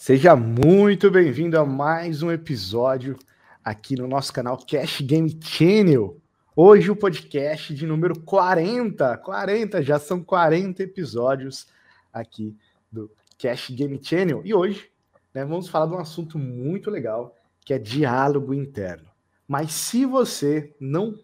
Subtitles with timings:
[0.00, 3.18] Seja muito bem-vindo a mais um episódio
[3.62, 6.18] aqui no nosso canal Cash Game Channel.
[6.56, 11.66] Hoje o podcast de número 40, 40, já são 40 episódios
[12.10, 12.56] aqui
[12.90, 14.40] do Cash Game Channel.
[14.42, 14.90] E hoje
[15.34, 19.06] né, vamos falar de um assunto muito legal, que é diálogo interno.
[19.46, 21.14] Mas se você não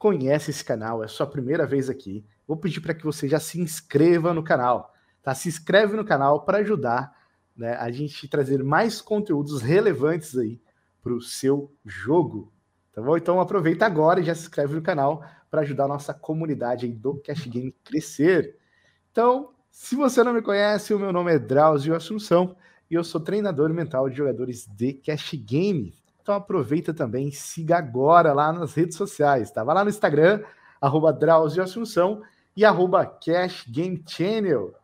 [0.00, 3.60] conhece esse canal, é sua primeira vez aqui, vou pedir para que você já se
[3.60, 4.92] inscreva no canal.
[5.22, 5.32] Tá?
[5.32, 7.15] Se inscreve no canal para ajudar
[7.56, 10.60] né, a gente trazer mais conteúdos relevantes aí
[11.02, 12.52] para o seu jogo.
[12.92, 13.16] Tá bom?
[13.16, 17.14] Então aproveita agora e já se inscreve no canal para ajudar a nossa comunidade do
[17.22, 18.56] Cash Game crescer.
[19.12, 22.56] Então, se você não me conhece, o meu nome é Drauzio Assunção
[22.90, 25.94] e eu sou treinador mental de jogadores de Cash Game.
[26.20, 29.62] Então aproveita também, siga agora lá nas redes sociais, tá?
[29.62, 30.42] Vai lá no Instagram,
[30.80, 32.22] arroba Drauzio Assunção
[32.56, 34.74] e arroba Cash Game Channel.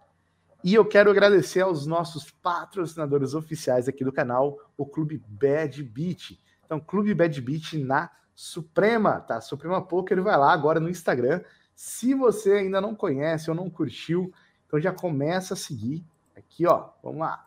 [0.65, 6.38] E eu quero agradecer aos nossos patrocinadores oficiais aqui do canal, o Clube Bad Beat.
[6.65, 9.40] Então, Clube Bad Beat na Suprema, tá?
[9.40, 11.43] Suprema Poker, vai lá agora no Instagram.
[11.74, 14.33] Se você ainda não conhece ou não curtiu,
[14.66, 16.05] então já começa a seguir
[16.37, 16.90] aqui, ó.
[17.02, 17.45] Vamos lá.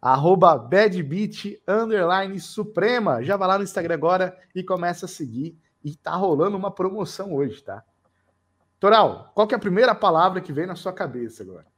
[0.00, 3.24] Arroba badbeat underline Suprema.
[3.24, 5.58] Já vai lá no Instagram agora e começa a seguir.
[5.82, 7.82] E tá rolando uma promoção hoje, tá?
[8.78, 11.71] Toral, qual que é a primeira palavra que vem na sua cabeça agora?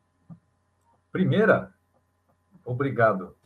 [1.14, 1.72] Primeira,
[2.64, 3.36] obrigado.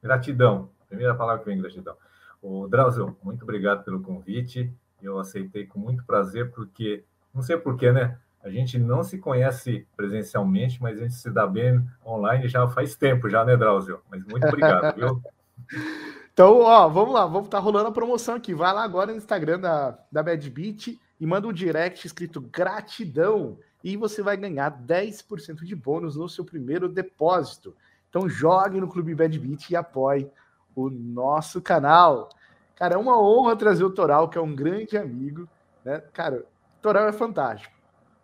[0.00, 0.70] Gratidão.
[0.88, 1.96] Primeira palavra que vem, gratidão.
[2.40, 4.72] O Drauzio, muito obrigado pelo convite.
[5.02, 7.02] Eu aceitei com muito prazer, porque,
[7.34, 8.16] não sei porquê, né?
[8.44, 12.94] A gente não se conhece presencialmente, mas a gente se dá bem online já faz
[12.94, 14.00] tempo, já, né, Drauzio?
[14.08, 15.20] Mas muito obrigado, viu?
[16.32, 18.54] Então, ó, vamos lá, vamos estar tá rolando a promoção aqui.
[18.54, 23.56] Vai lá agora no Instagram da, da Bad Beat e manda um direct escrito gratidão
[23.84, 27.76] e você vai ganhar 10% de bônus no seu primeiro depósito.
[28.08, 30.30] Então jogue no Clube Bad Beat e apoie
[30.74, 32.30] o nosso canal.
[32.74, 35.46] Cara, é uma honra trazer o Toral, que é um grande amigo,
[35.84, 36.02] né?
[36.14, 36.46] Cara,
[36.80, 37.74] Toral é fantástico.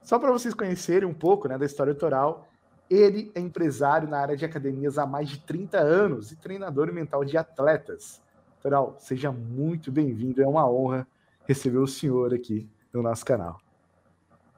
[0.02, 2.48] Só para vocês conhecerem um pouco, né, da história do Toral,
[2.88, 7.22] ele é empresário na área de academias há mais de 30 anos e treinador mental
[7.22, 8.22] de atletas.
[8.62, 11.06] Toral, seja muito bem-vindo, é uma honra
[11.46, 13.60] receber o senhor aqui no nosso canal.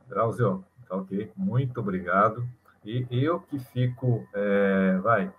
[0.09, 1.33] Drauzio, Tá ok?
[1.35, 2.47] Muito obrigado.
[2.85, 5.33] E eu que fico, é, vai,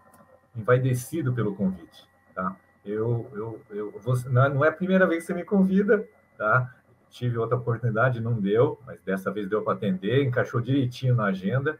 [0.55, 2.55] envaidecido pelo convite, tá?
[2.83, 6.73] Eu, eu, eu você, não é a primeira vez que você me convida, tá?
[7.07, 11.77] Tive outra oportunidade, não deu, mas dessa vez deu para atender, encaixou direitinho na agenda.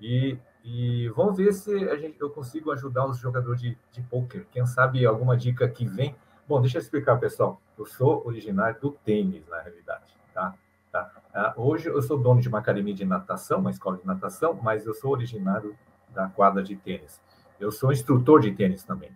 [0.00, 4.44] E, e vamos ver se a gente, eu consigo ajudar os jogadores de, de poker.
[4.50, 6.16] Quem sabe alguma dica que vem.
[6.48, 7.62] Bom, deixa eu explicar, pessoal.
[7.78, 10.56] Eu sou originário do tênis, na realidade, tá?
[10.94, 11.10] Tá?
[11.34, 14.86] Ah, hoje eu sou dono de uma academia de natação, uma escola de natação, mas
[14.86, 15.76] eu sou originário
[16.10, 17.20] da quadra de tênis.
[17.58, 19.10] Eu sou instrutor de tênis também.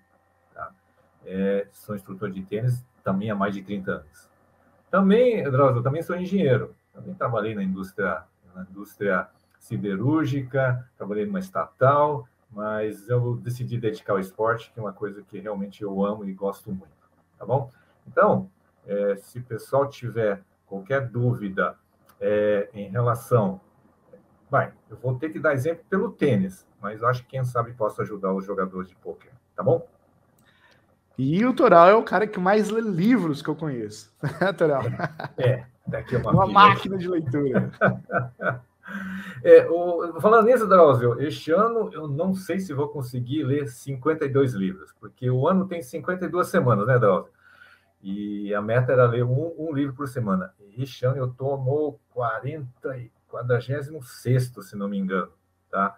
[0.53, 0.73] Tá?
[1.25, 4.29] É, sou instrutor de tênis também há mais de 30 anos.
[4.91, 6.75] Também, Drauzio, também sou engenheiro.
[6.93, 8.25] Também trabalhei na indústria,
[8.57, 9.29] na indústria
[9.61, 15.39] siderúrgica, trabalhei numa estatal, mas eu decidi dedicar ao esporte, que é uma coisa que
[15.39, 17.09] realmente eu amo e gosto muito.
[17.39, 17.71] Tá bom?
[18.05, 18.51] Então,
[18.85, 21.77] é, se o pessoal tiver qualquer dúvida
[22.21, 23.61] é, em relação.
[24.51, 28.01] Vai, eu vou ter que dar exemplo pelo tênis, mas acho que quem sabe posso
[28.03, 29.87] ajudar os jogadores de pôquer, tá bom?
[31.19, 34.15] E o Toral é o cara que mais lê livros que eu conheço.
[34.57, 34.83] Toral.
[35.37, 37.73] É, daqui é uma, uma máquina de leitura.
[39.43, 44.55] é, o, falando nisso, Drauzio, este ano eu não sei se vou conseguir ler 52
[44.55, 47.33] livros, porque o ano tem 52 semanas, né, Drauzio?
[48.01, 50.55] E a meta era ler um, um livro por semana.
[51.05, 52.71] Ano eu estou no 40,
[53.29, 55.33] 46, se não me engano.
[55.71, 55.97] Tá?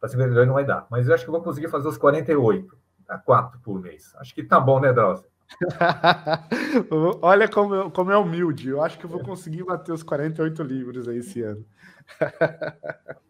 [0.00, 0.86] Para 52 não vai dar.
[0.90, 2.76] Mas eu acho que eu vou conseguir fazer os 48.
[3.06, 3.18] Tá?
[3.18, 4.14] Quatro por mês.
[4.16, 5.28] Acho que tá bom, né, Drauzio?
[7.22, 8.68] Olha como, como é humilde.
[8.68, 11.64] Eu acho que eu vou conseguir bater os 48 livros aí esse ano.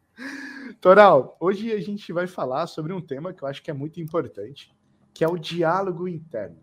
[0.81, 4.01] Toral, hoje a gente vai falar sobre um tema que eu acho que é muito
[4.01, 4.75] importante,
[5.13, 6.63] que é o diálogo interno.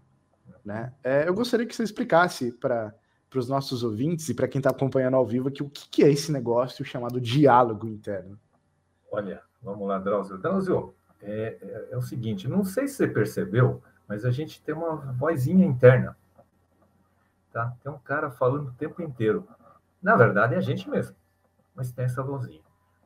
[0.64, 0.94] Né?
[1.04, 2.94] É, eu gostaria que você explicasse para
[3.40, 6.10] os nossos ouvintes e para quem está acompanhando ao vivo aqui o que, que, é
[6.10, 8.40] esse negócio chamado diálogo interno.
[9.12, 10.38] Olha, vamos lá, Drauzio.
[10.38, 14.76] Drauzio, é, é, é o seguinte, não sei se você percebeu, mas a gente tem
[14.76, 16.18] uma vozinha interna.
[17.52, 17.74] Tá?
[17.82, 19.48] Tem um cara falando o tempo inteiro.
[20.02, 21.16] Na verdade, é a gente mesmo,
[21.76, 22.62] mas tem essa vozinha.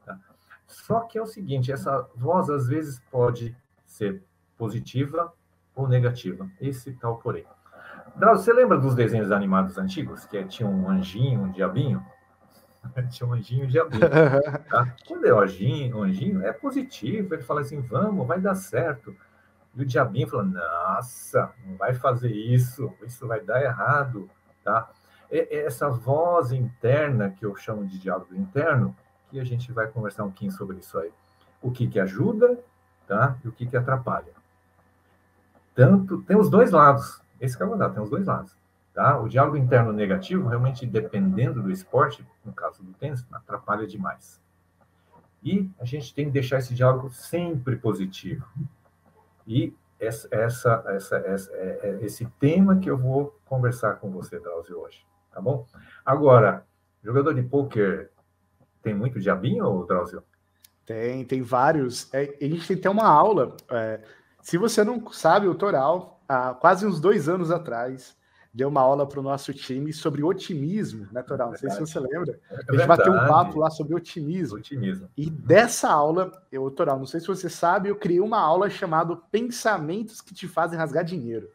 [0.06, 0.20] Tá?
[0.66, 3.56] Só que é o seguinte, essa voz às vezes pode
[3.86, 4.24] ser
[4.58, 5.34] positiva
[5.76, 6.50] ou negativa.
[6.60, 7.46] Esse tal porém.
[8.18, 10.26] Drauzio, você lembra dos desenhos animados antigos?
[10.26, 12.06] Que tinha um anjinho, um diabinho?
[13.10, 14.02] tinha um anjinho e um diabinho.
[14.70, 14.96] Tá?
[15.08, 19.16] Quando é o anjinho, o anjinho, é positivo, ele fala assim, vamos, vai dar certo.
[19.76, 24.30] E o diabinho falou: Nossa, não vai fazer isso, isso vai dar errado,
[24.64, 24.90] tá?
[25.30, 28.96] É, é essa voz interna que eu chamo de diálogo interno,
[29.30, 31.12] que a gente vai conversar um pouquinho sobre isso aí.
[31.62, 32.58] O que que ajuda,
[33.06, 33.38] tá?
[33.44, 34.34] E o que que atrapalha.
[35.74, 37.22] Tanto tem os dois lados.
[37.40, 38.56] Esse que é o mandado, tem os dois lados.
[38.94, 39.20] Tá?
[39.20, 44.42] O diálogo interno negativo, realmente, dependendo do esporte, no caso do tênis, atrapalha demais.
[45.44, 48.48] E a gente tem que deixar esse diálogo sempre positivo.
[49.46, 54.40] E essa, essa, essa, essa é, é esse tema que eu vou conversar com você,
[54.40, 55.06] Drauzio, hoje.
[55.32, 55.68] Tá bom?
[56.06, 56.66] Agora,
[57.04, 58.10] jogador de pôquer
[58.82, 60.24] tem muito diabinho, Drauzio?
[60.86, 62.14] Tem, tem vários.
[62.14, 63.56] É, a gente tem até uma aula.
[63.70, 64.00] É,
[64.42, 68.16] se você não sabe, o Toral, há quase uns dois anos atrás,
[68.56, 71.50] deu uma aula para o nosso time sobre otimismo, né, Toral?
[71.50, 72.40] Não sei se você lembra.
[72.50, 74.58] É a gente bateu um papo lá sobre otimismo.
[74.58, 75.10] Otimismo.
[75.18, 79.16] E dessa aula, eu, Toral, não sei se você sabe, eu criei uma aula chamada
[79.30, 81.50] Pensamentos que te fazem rasgar dinheiro.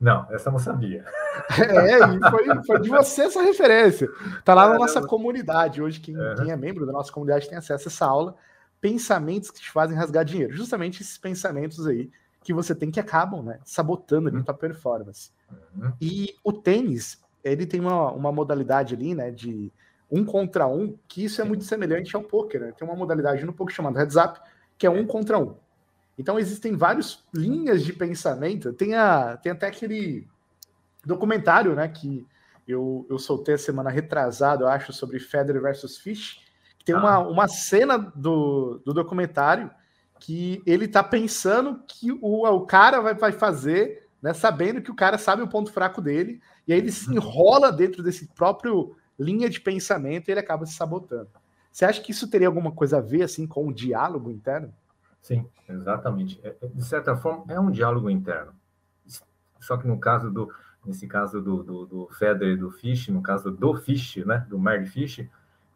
[0.00, 1.04] Não, essa eu não sabia.
[1.58, 4.08] É, e foi, foi de você essa referência.
[4.44, 5.80] Tá lá na nossa comunidade.
[5.80, 6.34] Hoje, quem, uhum.
[6.34, 8.36] quem é membro da nossa comunidade tem acesso a essa aula.
[8.78, 10.52] Pensamentos que te fazem rasgar dinheiro.
[10.52, 12.10] Justamente esses pensamentos aí
[12.42, 13.60] que você tem que acabam, né?
[13.64, 14.44] Sabotando ali uhum.
[14.44, 15.30] tua performance.
[15.76, 15.92] Uhum.
[16.00, 19.30] E o tênis, ele tem uma, uma modalidade ali, né?
[19.30, 19.72] De
[20.10, 22.72] um contra um, que isso é muito semelhante ao poker, né?
[22.72, 24.40] Tem uma modalidade no poker chamada heads up,
[24.76, 25.54] que é um contra um.
[26.18, 28.72] Então existem várias linhas de pensamento.
[28.72, 30.26] Tem, a, tem até aquele
[31.04, 32.26] documentário, né, que
[32.68, 36.40] eu, eu soltei a semana retrasada, eu acho, sobre Federer versus Fish.
[36.84, 37.18] Tem uma, ah.
[37.20, 39.70] uma cena do, do documentário
[40.20, 44.94] que ele tá pensando que o, o cara vai, vai fazer, né, sabendo que o
[44.94, 49.48] cara sabe o ponto fraco dele, e aí ele se enrola dentro desse próprio linha
[49.48, 51.28] de pensamento e ele acaba se sabotando.
[51.72, 54.72] Você acha que isso teria alguma coisa a ver assim com o diálogo interno?
[55.22, 56.40] Sim, exatamente.
[56.42, 58.52] É, é, de certa forma, é um diálogo interno.
[59.60, 60.52] Só que no caso do,
[60.84, 64.58] nesse caso do, do, do Federer e do Fish, no caso do Fish, né, do
[64.58, 65.26] Mark Fish,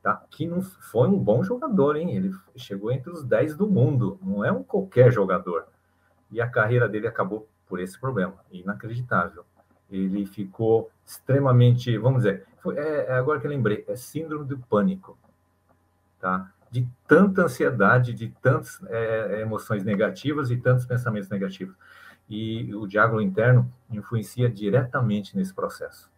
[0.04, 2.14] tá, que não foi um bom jogador, hein?
[2.14, 5.66] Ele chegou entre os 10 do mundo, não é um qualquer jogador.
[6.30, 9.46] E a carreira dele acabou por esse problema, inacreditável.
[9.90, 14.58] Ele ficou extremamente, vamos dizer, foi, é, é agora que eu lembrei, é síndrome do
[14.58, 15.16] pânico,
[16.20, 16.52] tá?
[16.70, 21.74] de tanta ansiedade, de tantas é, é, emoções negativas e tantos pensamentos negativos.
[22.28, 26.10] E o diálogo interno influencia diretamente nesse processo.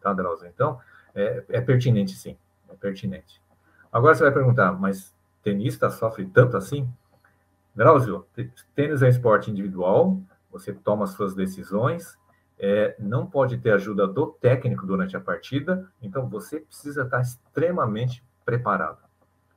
[0.00, 0.48] Tá, Drauzio?
[0.48, 0.80] Então,
[1.14, 2.38] é, é pertinente, sim.
[2.68, 3.40] É pertinente.
[3.92, 6.88] Agora você vai perguntar, mas tenista sofre tanto assim?
[7.74, 8.26] Drauzio,
[8.74, 10.20] tênis é esporte individual,
[10.50, 12.18] você toma suas decisões,
[12.58, 18.24] é, não pode ter ajuda do técnico durante a partida, então você precisa estar extremamente
[18.44, 18.98] preparado.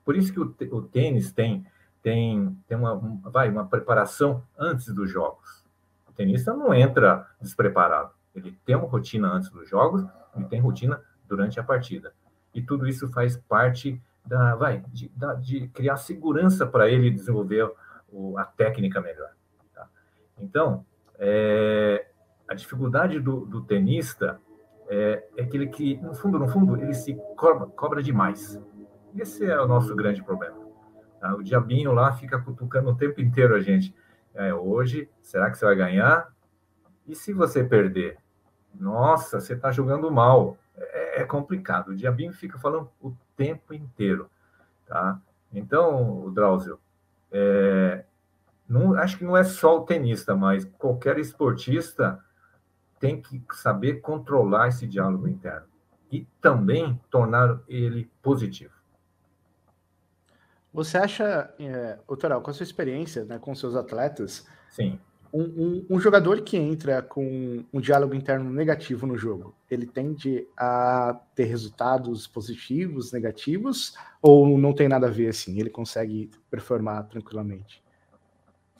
[0.05, 1.65] Por isso que o, o tênis tem,
[2.01, 5.65] tem, tem uma, vai, uma preparação antes dos jogos.
[6.07, 8.11] O tenista não entra despreparado.
[8.35, 10.05] Ele tem uma rotina antes dos jogos
[10.37, 12.13] e tem rotina durante a partida.
[12.53, 17.71] E tudo isso faz parte da, vai, de, da, de criar segurança para ele desenvolver
[18.12, 19.31] o, a técnica melhor.
[19.74, 19.88] Tá?
[20.39, 20.86] Então,
[21.18, 22.07] é,
[22.48, 24.39] a dificuldade do, do tenista
[24.88, 28.62] é, é aquele que, no fundo, no fundo, ele se cobra, cobra demais.
[29.15, 30.57] Esse é o nosso grande problema.
[31.19, 31.33] Tá?
[31.36, 33.95] O diabinho lá fica cutucando o tempo inteiro a gente.
[34.33, 36.30] É, hoje, será que você vai ganhar?
[37.07, 38.18] E se você perder?
[38.73, 40.57] Nossa, você está jogando mal.
[41.11, 41.89] É, é, complicado.
[41.89, 44.30] O diabinho fica falando o tempo inteiro.
[44.85, 45.19] Tá?
[45.53, 46.80] Então, o Drauzio,
[47.31, 48.03] é,
[48.68, 52.23] não, acho que não é só o tenista, mas qualquer esportista
[52.99, 55.68] tem que saber controlar esse diálogo interno
[56.11, 58.73] e também tornar ele positivo.
[60.73, 64.99] Você acha, é, Toral, com a sua experiência né, com seus atletas, Sim.
[65.33, 70.45] Um, um, um, jogador que entra com um diálogo interno negativo no jogo, ele tende
[70.57, 75.57] a ter resultados positivos, negativos, ou não tem nada a ver assim?
[75.57, 77.81] Ele consegue performar tranquilamente?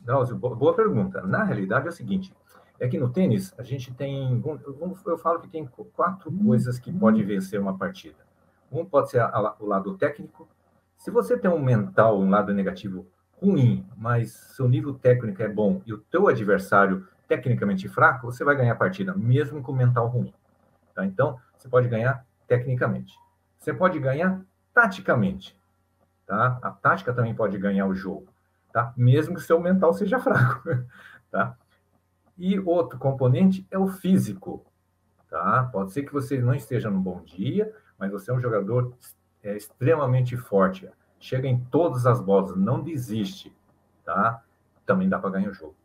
[0.02, 1.22] Drauzio, boa pergunta.
[1.22, 2.34] Na realidade é o seguinte:
[2.80, 4.44] é que no tênis a gente tem,
[5.06, 8.18] eu falo que tem quatro coisas que pode vencer uma partida.
[8.72, 9.24] Um pode ser
[9.60, 10.50] o lado técnico,
[10.98, 13.08] se você tem um mental, um lado negativo
[13.42, 18.56] ruim, mas seu nível técnico é bom e o teu adversário tecnicamente fraco, você vai
[18.56, 20.34] ganhar a partida, mesmo com mental ruim.
[20.94, 21.06] Tá?
[21.06, 23.14] Então, você pode ganhar tecnicamente.
[23.58, 24.42] Você pode ganhar
[24.74, 25.58] taticamente.
[26.28, 26.60] Tá?
[26.62, 28.28] A tática também pode ganhar o jogo,
[28.72, 28.94] tá?
[28.96, 30.62] mesmo que seu mental seja fraco.
[31.32, 31.56] tá?
[32.38, 34.66] E outro componente é o físico.
[35.30, 35.70] Tá?
[35.72, 38.94] Pode ser que você não esteja num bom dia, mas você é um jogador
[39.44, 40.88] é extremamente forte,
[41.22, 43.56] chega em todas as bolas, não desiste,
[44.04, 44.44] tá?
[44.86, 45.76] Também dá para ganhar o jogo.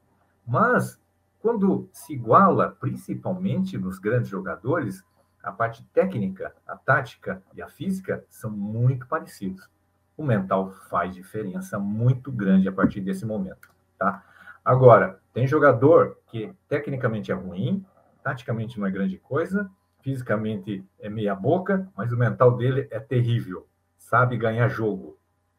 [0.45, 1.01] Mas,
[1.39, 5.05] quando se iguala, principalmente nos grandes jogadores,
[5.43, 9.69] a parte técnica, a tática e a física são muito parecidos.
[10.17, 14.25] O mental faz diferença muito grande a partir desse momento, tá?
[14.65, 17.85] Agora, tem jogador que tecnicamente é ruim,
[18.25, 23.69] taticamente não é grande coisa, fisicamente é meia boca, mas o mental dele é terrível,
[23.97, 25.17] sabe ganhar jogo.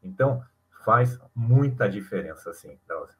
[0.08, 0.42] Então,
[0.84, 3.16] faz muita diferença, sim, Drauzio.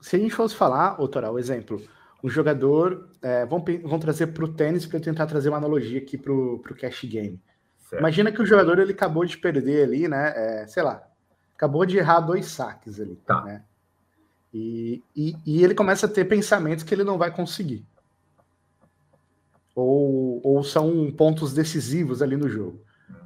[0.00, 1.80] Se a gente fosse falar, doutora, o exemplo,
[2.22, 5.98] o jogador, é, vamos, vamos trazer para o tênis para eu tentar trazer uma analogia
[5.98, 7.40] aqui para o cash game.
[7.78, 8.00] Certo.
[8.00, 10.32] Imagina que o jogador ele acabou de perder ali, né?
[10.34, 11.02] É, sei lá,
[11.54, 13.42] acabou de errar dois saques ali, tá.
[13.42, 13.64] né?
[14.52, 17.86] E, e, e, ele começa a ter pensamentos que ele não vai conseguir.
[19.74, 22.84] Ou, ou são pontos decisivos ali no jogo.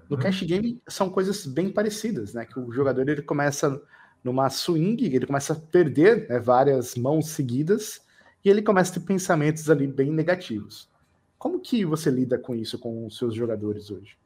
[0.09, 0.23] No uhum.
[0.23, 2.45] cash game são coisas bem parecidas, né?
[2.45, 3.81] Que o jogador ele começa
[4.23, 8.05] numa swing, ele começa a perder né, várias mãos seguidas
[8.45, 10.91] e ele começa a ter pensamentos ali bem negativos.
[11.39, 14.17] Como que você lida com isso com os seus jogadores hoje?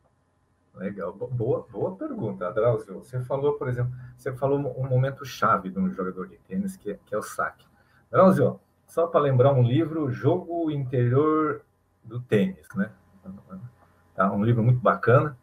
[0.74, 2.98] Legal, boa, boa pergunta, Drauzio.
[2.98, 6.92] Você falou, por exemplo, você falou um momento chave de um jogador de tênis, que
[6.92, 7.66] é, que é o saque.
[8.10, 11.62] Drauzio, só para lembrar um livro, Jogo Interior
[12.04, 12.90] do Tênis, né?
[14.14, 15.36] Tá, um livro muito bacana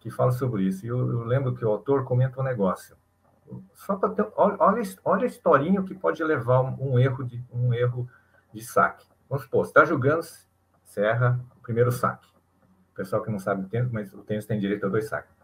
[0.00, 0.84] que fala sobre isso.
[0.84, 2.96] E eu, eu lembro que o autor comenta um negócio.
[3.74, 4.56] Só para ter, olha,
[5.04, 8.08] olha a historinha que pode levar um, um, erro de um erro
[8.52, 9.06] de saque.
[9.28, 10.22] Vamos supor, você está jogando,
[10.84, 12.30] você erra o primeiro saque
[13.00, 15.34] pessoal que não sabe o tênis, mas o tênis tem direito a dois saques.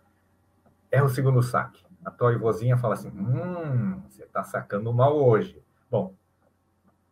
[0.90, 1.82] É o segundo saque.
[2.04, 5.64] A tua vozinha fala assim: hum, você está sacando mal hoje.
[5.90, 6.14] Bom,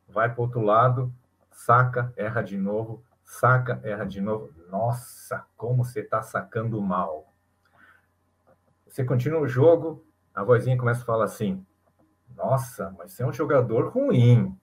[0.06, 1.12] vai para o outro lado,
[1.50, 4.50] saca, erra de novo, saca, erra de novo.
[4.70, 7.32] Nossa, como você está sacando mal.
[8.94, 11.66] Você continua o jogo, a vozinha começa a falar assim:
[12.36, 14.56] Nossa, mas você é um jogador ruim.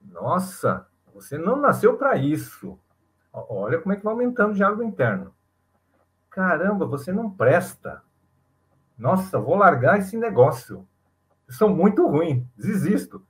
[0.00, 2.78] Nossa, você não nasceu para isso.
[3.32, 5.34] Olha como é que vai aumentando o diálogo interno.
[6.30, 8.04] Caramba, você não presta.
[8.96, 10.86] Nossa, vou largar esse negócio.
[11.48, 13.26] Eu sou muito ruim, desisto.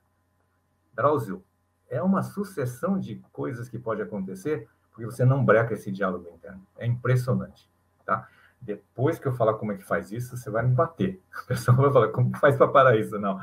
[0.93, 1.43] Drauzio,
[1.89, 6.67] é uma sucessão de coisas que pode acontecer porque você não breca esse diálogo interno.
[6.77, 7.67] É impressionante,
[8.05, 8.29] tá?
[8.65, 11.23] Depois que eu falar como é que faz isso, você vai me bater.
[11.45, 13.19] A pessoa vai falar, como faz para parar isso?
[13.19, 13.39] Não.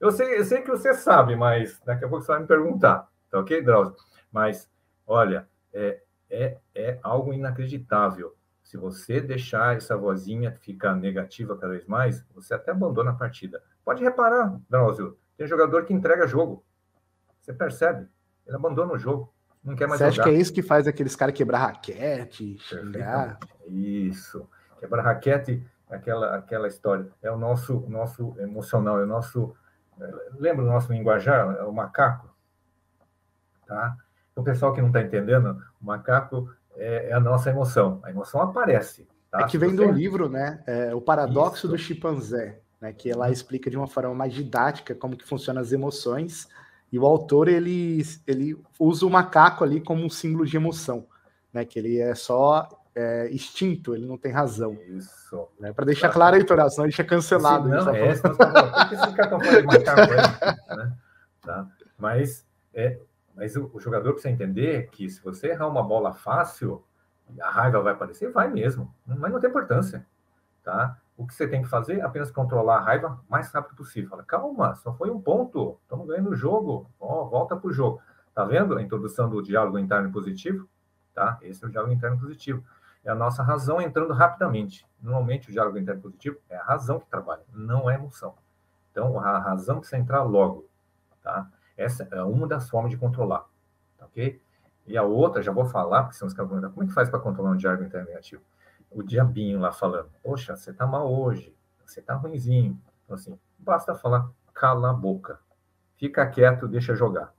[0.00, 3.08] Eu sei, eu sei que você sabe, mas daqui a pouco você vai me perguntar,
[3.30, 3.94] tá ok, Drauzio?
[4.32, 4.68] Mas,
[5.06, 8.34] olha, é, é, é algo inacreditável.
[8.62, 13.62] Se você deixar essa vozinha ficar negativa cada vez mais, você até abandona a partida.
[13.84, 16.64] Pode reparar, Drauzio, tem jogador que entrega jogo.
[17.40, 18.08] Você percebe?
[18.46, 19.32] Ele abandona o jogo.
[19.62, 23.38] Não quer mais Você acha que é isso que faz aqueles caras quebrar raquete, xingar?
[23.68, 24.48] Isso.
[24.82, 27.06] Quebrar raquete, aquela, aquela história.
[27.22, 29.54] É o nosso, nosso emocional, é o nosso.
[30.00, 30.10] É,
[30.40, 31.56] lembra o nosso linguajar?
[31.56, 32.28] É o macaco.
[33.64, 33.96] Tá?
[34.34, 38.00] O pessoal que não está entendendo, o macaco é, é, a nossa emoção.
[38.02, 39.06] A emoção aparece.
[39.30, 39.42] Tá?
[39.42, 40.64] É que vem do livro, né?
[40.66, 41.68] É, o paradoxo Isso.
[41.68, 42.92] do chimpanzé, né?
[42.92, 46.48] Que ela explica de uma forma mais didática como que funcionam as emoções.
[46.90, 51.06] E o autor ele, ele usa o macaco ali como um símbolo de emoção,
[51.52, 51.64] né?
[51.64, 54.74] Que ele é só é, instinto, ele não tem razão.
[54.88, 55.48] Isso.
[55.58, 55.72] Né?
[55.72, 56.14] Para deixar tá.
[56.14, 57.64] claro aí, Torá, senão a gente é cancelado.
[57.64, 58.14] Sim, não, é,
[60.76, 60.92] né?
[61.42, 61.66] tá?
[61.98, 62.98] Mas é,
[63.34, 66.84] mas o, o, jogador precisa entender que se você errar uma bola fácil,
[67.40, 68.30] a raiva vai aparecer?
[68.30, 70.06] Vai mesmo, mas não tem importância,
[70.62, 70.98] tá?
[71.16, 74.10] O que você tem que fazer é apenas controlar a raiva o mais rápido possível.
[74.10, 78.00] Fala, calma, só foi um ponto, estamos ganhando o jogo, oh, volta para o jogo.
[78.34, 80.66] Tá vendo a introdução do diálogo interno positivo?
[81.14, 81.38] Tá?
[81.42, 82.64] Esse é o diálogo interno positivo.
[83.04, 84.86] É a nossa razão entrando rapidamente.
[85.00, 88.34] Normalmente o diálogo interno positivo é a razão que trabalha, não é a emoção.
[88.90, 90.68] Então a razão precisa entrar logo,
[91.22, 91.50] tá?
[91.76, 93.44] Essa é uma das formas de controlar,
[93.98, 94.40] tá ok?
[94.86, 97.18] E a outra, já vou falar, porque senão os caras como é que faz para
[97.18, 98.42] controlar um diálogo interno negativo?
[98.90, 102.78] O diabinho lá falando, poxa, você tá mal hoje, você tá ruimzinho.
[103.04, 105.40] Então, assim, basta falar, cala a boca,
[105.96, 107.32] fica quieto, deixa jogar,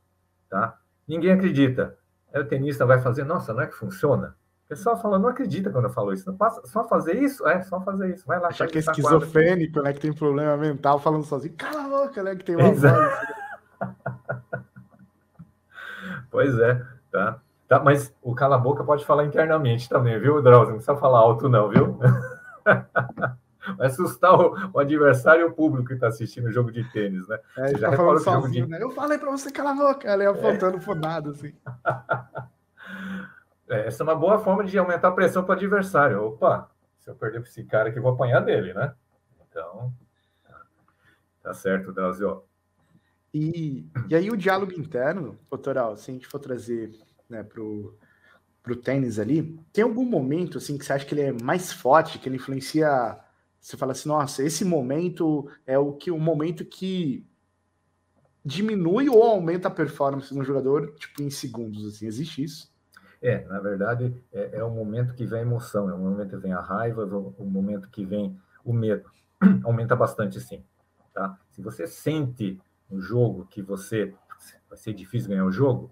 [0.49, 0.77] tá?
[1.07, 1.97] Ninguém acredita.
[2.33, 4.35] Aí o tenista vai fazer, nossa, não é que funciona?
[4.73, 6.27] Pessoal fala, não acredita quando eu falo isso.
[6.27, 7.47] Não passa, só fazer isso?
[7.47, 8.25] É, só fazer isso.
[8.25, 8.47] Vai lá.
[8.47, 9.93] Acha que é esquizofrênico, né?
[9.93, 11.53] Que tem problema mental falando sozinho.
[11.55, 12.35] Cala a boca, né?
[12.35, 12.73] Que tem uma
[16.31, 17.39] pois é, tá?
[17.67, 17.79] tá?
[17.81, 20.69] Mas o cala-boca pode falar internamente também, viu, Drauzio?
[20.69, 21.99] Não precisa falar alto, não, viu?
[23.77, 27.27] Vai assustar o, o, adversário e o público que está assistindo o jogo de tênis,
[27.27, 27.37] né?
[27.57, 28.71] É, você já tá falando sozinho, de...
[28.71, 28.81] né?
[28.81, 30.81] Eu falei para você calar a boca, ela ia apontando é.
[30.81, 31.53] fonado, assim.
[33.73, 36.23] É, essa é uma boa forma de aumentar a pressão para o adversário.
[36.23, 38.93] Opa, se eu perder para esse cara aqui, vou apanhar dele, né?
[39.49, 39.91] Então,
[41.41, 42.43] tá, certo, Drauzio.
[43.33, 46.93] E, e aí o diálogo interno, doutoral, se a gente for trazer
[47.27, 51.43] né, para o tênis ali, tem algum momento assim que você acha que ele é
[51.43, 53.19] mais forte, que ele influencia.
[53.59, 57.25] Você fala assim, nossa, esse momento é o que o momento que
[58.45, 62.72] diminui ou aumenta a performance do jogador, tipo, em segundos, assim, existe isso?
[63.23, 66.35] É, na verdade, é, é o momento que vem a emoção, é o momento que
[66.35, 69.09] vem a raiva, o, o momento que vem o medo.
[69.63, 70.61] Aumenta bastante, sim.
[71.13, 71.39] Tá?
[71.49, 74.13] Se você sente no jogo que você
[74.69, 75.89] vai ser difícil ganhar o jogo,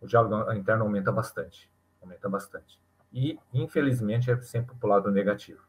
[0.00, 2.80] o diálogo interno aumenta bastante, aumenta bastante.
[3.12, 5.60] E, infelizmente, é sempre para o lado negativo.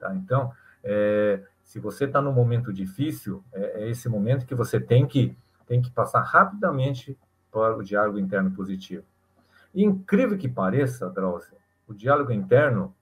[0.00, 0.12] Tá?
[0.16, 5.06] Então, é, se você está num momento difícil, é, é, esse momento que você tem
[5.06, 7.16] que, tem que passar rapidamente
[7.52, 9.04] para o diálogo interno positivo.
[9.74, 12.94] E incrível que pareça, Drauzio, o diálogo interno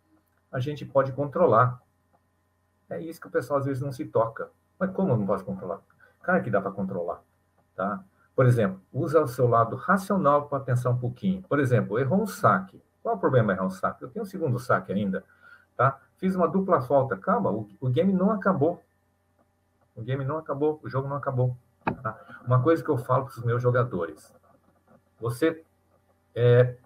[0.50, 1.80] a gente pode controlar.
[2.88, 4.50] É isso que o pessoal às vezes não se toca.
[4.78, 5.80] Mas como eu não posso controlar?
[6.22, 7.20] Claro que dá para controlar,
[7.76, 8.02] tá?
[8.34, 11.42] Por exemplo, usa o seu lado racional para pensar um pouquinho.
[11.42, 12.82] Por exemplo, errou um saque.
[13.02, 14.02] Qual é o problema errar um saque?
[14.02, 15.24] Eu tenho um segundo saque ainda,
[15.76, 16.00] tá?
[16.16, 17.16] Fiz uma dupla falta.
[17.16, 18.82] Calma, o, o game não acabou.
[19.94, 21.56] O game não acabou, o jogo não acabou.
[22.02, 22.18] Tá?
[22.46, 24.34] Uma coisa que eu falo para os meus jogadores:
[25.20, 25.62] você
[26.34, 26.76] é,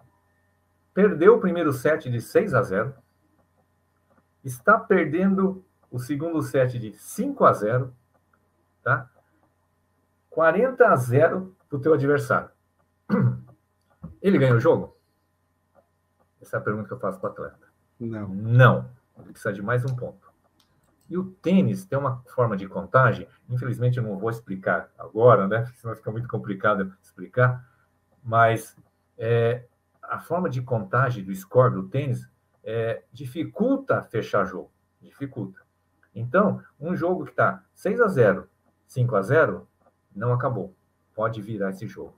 [0.93, 2.93] perdeu o primeiro set de 6 a 0,
[4.43, 7.95] está perdendo o segundo set de 5 a 0,
[8.83, 9.09] tá?
[10.29, 12.49] 40 a 0 para o teu adversário.
[14.21, 14.95] Ele ganha o jogo?
[16.41, 17.67] Essa é a pergunta que eu faço para o atleta.
[17.99, 18.27] Não.
[18.29, 18.89] Não.
[19.19, 20.27] Ele precisa de mais um ponto.
[21.09, 25.65] E o tênis tem uma forma de contagem, infelizmente eu não vou explicar agora, né?
[25.77, 27.65] Senão fica muito complicado explicar,
[28.21, 28.75] mas
[29.17, 29.65] é,
[30.03, 32.29] a forma de contagem do score do tênis
[32.63, 34.71] é, dificulta fechar jogo.
[35.01, 35.59] Dificulta.
[36.13, 38.49] Então, um jogo que está 6 a 0
[38.87, 39.67] 5 a 0
[40.15, 40.73] não acabou.
[41.13, 42.15] Pode virar esse jogo.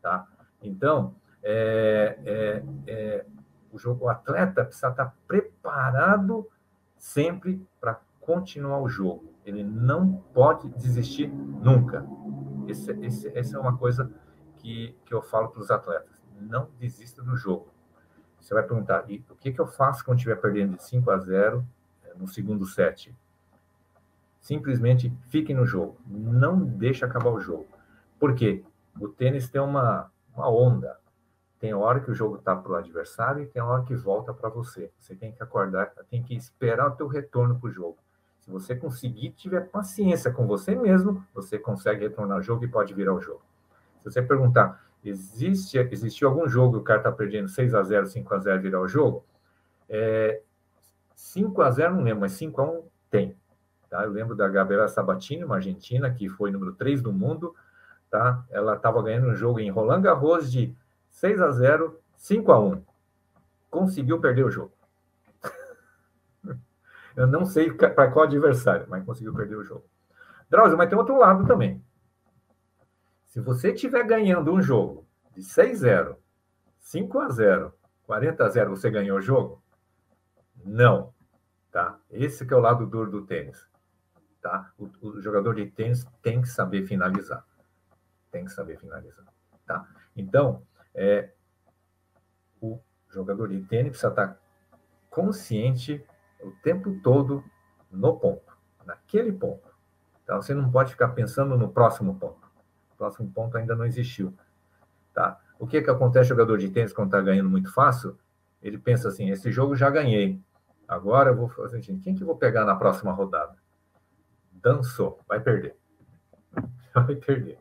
[0.00, 0.26] Tá?
[0.62, 3.26] Então, é, é, é,
[3.70, 6.48] o, jogo, o atleta precisa estar tá preparado
[6.96, 9.32] sempre para continuar o jogo.
[9.44, 12.06] Ele não pode desistir nunca.
[12.68, 14.12] Essa é uma coisa
[14.56, 17.68] que, que eu falo para os atletas não desista do jogo.
[18.40, 21.18] Você vai perguntar, e o que, que eu faço quando estiver perdendo de 5 a
[21.18, 21.66] 0
[22.04, 23.14] eh, no segundo set?
[24.40, 25.98] Simplesmente fique no jogo.
[26.06, 27.66] Não deixe acabar o jogo.
[28.18, 28.64] Por quê?
[28.98, 30.98] O tênis tem uma, uma onda.
[31.60, 34.48] Tem hora que o jogo está para o adversário e tem hora que volta para
[34.48, 34.90] você.
[34.98, 37.98] Você tem que acordar, tem que esperar o teu retorno para o jogo.
[38.40, 42.94] Se você conseguir, tiver paciência com você mesmo, você consegue retornar ao jogo e pode
[42.94, 43.42] virar o jogo.
[43.98, 48.06] Se você perguntar, Existe, existiu algum jogo que o cara está perdendo 6 a 0
[48.06, 49.24] 5 a 0 virar o jogo?
[49.88, 50.42] É,
[51.14, 53.36] 5 a 0 não lembro, mas 5 a 1 tem.
[53.88, 54.04] Tá?
[54.04, 57.54] Eu lembro da Gabriela Sabatini, uma argentina, que foi número 3 do mundo.
[58.10, 58.44] Tá?
[58.50, 60.74] Ela estava ganhando um jogo em Roland Garros de
[61.10, 62.82] 6 a 0 5 a 1
[63.70, 64.72] Conseguiu perder o jogo.
[67.16, 69.84] Eu não sei para qual adversário, mas conseguiu perder o jogo.
[70.50, 71.82] Drauzio, mas tem outro lado também.
[73.28, 76.16] Se você estiver ganhando um jogo de 6-0,
[76.80, 79.62] 5 a 0, 40 a 0, você ganhou o jogo?
[80.64, 81.12] Não,
[81.70, 81.98] tá?
[82.10, 83.68] Esse que é o lado duro do tênis,
[84.40, 84.72] tá?
[84.78, 87.44] O, o jogador de tênis tem que saber finalizar,
[88.30, 89.26] tem que saber finalizar,
[89.66, 89.86] tá?
[90.16, 90.62] Então,
[90.94, 91.30] é,
[92.62, 94.40] o jogador de tênis precisa estar
[95.10, 96.02] consciente
[96.40, 97.44] o tempo todo
[97.90, 99.68] no ponto, naquele ponto.
[100.24, 102.47] Então, você não pode ficar pensando no próximo ponto
[102.98, 104.34] próximo ponto ainda não existiu.
[105.14, 105.40] Tá?
[105.58, 108.18] O que, que acontece jogador de tênis quando está ganhando muito fácil?
[108.60, 110.40] Ele pensa assim, esse jogo já ganhei.
[110.86, 113.56] Agora eu vou fazer assim, quem que eu vou pegar na próxima rodada?
[114.52, 115.76] Dançou, vai perder.
[116.94, 117.60] Vai perder.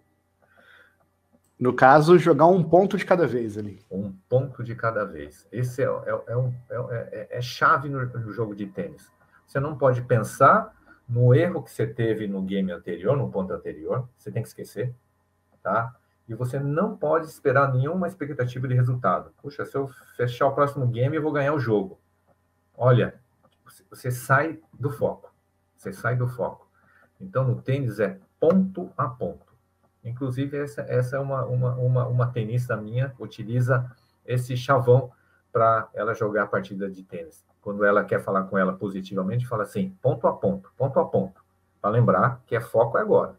[1.60, 3.80] No caso, jogar um ponto de cada vez ali.
[3.92, 5.48] Um ponto de cada vez.
[5.52, 9.12] Esse é, é, é, um, é, é, é chave no, no, jogo de tênis.
[9.46, 10.76] Você não pode pensar
[11.08, 14.08] no erro que você teve no game anterior, no ponto anterior.
[14.18, 14.94] Você tem que esquecer
[15.68, 15.94] tá?
[16.30, 19.32] E você não pode esperar nenhuma expectativa de resultado.
[19.42, 22.00] Puxa, se eu fechar o próximo game, eu vou ganhar o jogo.
[22.74, 23.20] Olha,
[23.90, 25.30] você sai do foco.
[25.76, 26.70] Você sai do foco.
[27.20, 29.46] Então, no tênis é ponto a ponto.
[30.06, 33.92] Inclusive, essa, essa é uma, uma, uma, uma tenista minha, utiliza
[34.26, 35.12] esse chavão
[35.52, 37.46] para ela jogar a partida de tênis.
[37.62, 41.44] Quando ela quer falar com ela positivamente, fala assim, ponto a ponto, ponto a ponto.
[41.82, 43.36] Para lembrar que é foco agora.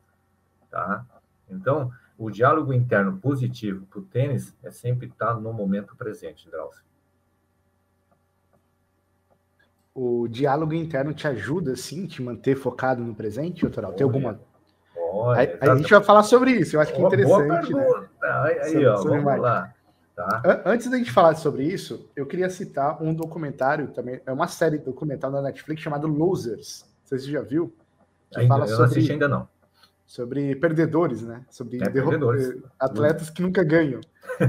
[0.71, 1.07] Tá?
[1.49, 6.83] Então, o diálogo interno positivo para o tênis é sempre estar no momento presente, Drauzio.
[9.95, 13.93] O diálogo interno te ajuda, sim, te manter focado no presente, doutoral?
[13.93, 14.41] Tem alguma,
[15.11, 17.73] Olha, a, a gente vai falar sobre isso, eu acho que é interessante.
[17.73, 18.01] Boa pergunta.
[18.01, 18.09] Né?
[18.23, 19.75] Aí, aí ó, sobre vamos lá.
[20.15, 20.63] Tá.
[20.65, 24.79] Antes da gente falar sobre isso, eu queria citar um documentário também, é uma série
[24.79, 26.85] documental da Netflix chamado Losers.
[27.05, 27.73] Você já viu?
[28.35, 29.49] Ainda, eu sobre, não assisti ainda não.
[30.09, 31.45] Sobre perdedores, né?
[31.51, 32.49] Sobre é, perdedores.
[32.49, 34.01] Eh, atletas que nunca ganham.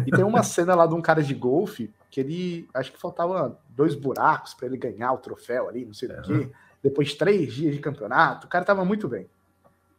[0.08, 3.60] E tem uma cena lá de um cara de golfe que ele, acho que faltava
[3.68, 6.14] dois buracos para ele ganhar o troféu ali, não sei é.
[6.14, 6.50] do que.
[6.82, 9.30] Depois de três dias de campeonato, o cara tava muito bem.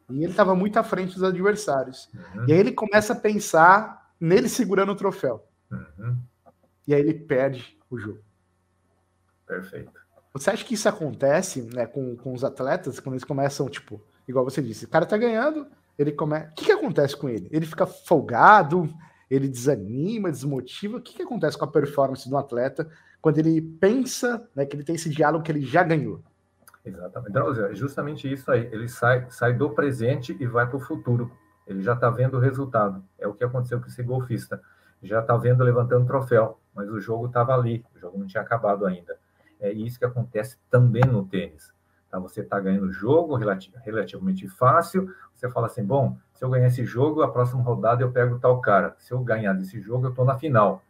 [0.08, 2.08] E ele tava muito à frente dos adversários.
[2.14, 2.46] Uhum.
[2.48, 5.46] E aí ele começa a pensar nele segurando o troféu.
[5.70, 6.16] Uhum.
[6.88, 8.20] E aí ele perde o jogo.
[9.46, 9.92] Perfeito.
[10.32, 14.44] Você acha que isso acontece né, com, com os atletas, quando eles começam, tipo, igual
[14.44, 15.66] você disse, o cara tá ganhando,
[15.98, 16.50] ele começa.
[16.50, 17.48] O que, que acontece com ele?
[17.50, 18.88] Ele fica folgado,
[19.30, 20.98] ele desanima, desmotiva.
[20.98, 22.88] O que, que acontece com a performance do atleta
[23.20, 26.22] quando ele pensa né, que ele tem esse diálogo que ele já ganhou?
[26.84, 27.30] Exatamente.
[27.30, 28.68] Então, é justamente isso aí.
[28.72, 31.30] Ele sai, sai do presente e vai para o futuro.
[31.66, 33.04] Ele já está vendo o resultado.
[33.18, 34.60] É o que aconteceu com esse golfista
[35.02, 38.86] já está vendo levantando troféu, mas o jogo estava ali, o jogo não tinha acabado
[38.86, 39.18] ainda.
[39.58, 41.72] É isso que acontece também no tênis.
[42.10, 42.18] Tá?
[42.18, 46.84] Você está ganhando o jogo relativamente fácil, você fala assim, bom, se eu ganhar esse
[46.84, 48.94] jogo, a próxima rodada eu pego tal cara.
[48.98, 50.82] Se eu ganhar desse jogo, eu estou na final.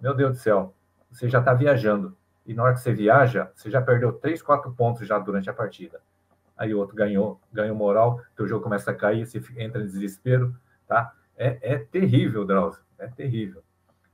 [0.00, 0.74] Meu Deus do céu,
[1.10, 2.16] você já está viajando.
[2.46, 5.52] E na hora que você viaja, você já perdeu três, quatro pontos já durante a
[5.52, 6.00] partida.
[6.56, 10.54] Aí o outro ganhou, ganhou moral, teu jogo começa a cair, você entra em desespero,
[10.86, 11.14] tá?
[11.36, 12.82] É, é terrível, Drauzio.
[12.98, 13.62] É terrível.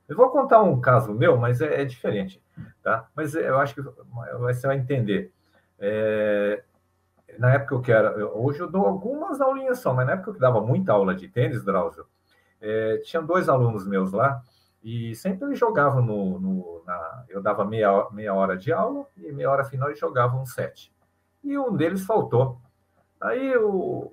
[0.09, 2.41] Eu vou contar um caso meu, mas é, é diferente,
[2.83, 3.09] tá?
[3.17, 5.33] Mas eu acho que você vai entender.
[5.79, 6.63] É,
[7.39, 10.41] na época que era, hoje eu dou algumas aulinhas só, mas na época que eu
[10.41, 12.07] dava muita aula de tênis, Drauzio,
[12.61, 14.43] é, tinha dois alunos meus lá
[14.83, 19.33] e sempre eles jogavam no, no na, eu dava meia, meia hora de aula e
[19.33, 20.93] meia hora final eles jogavam um set.
[21.43, 22.61] E um deles faltou.
[23.21, 24.13] Aí o,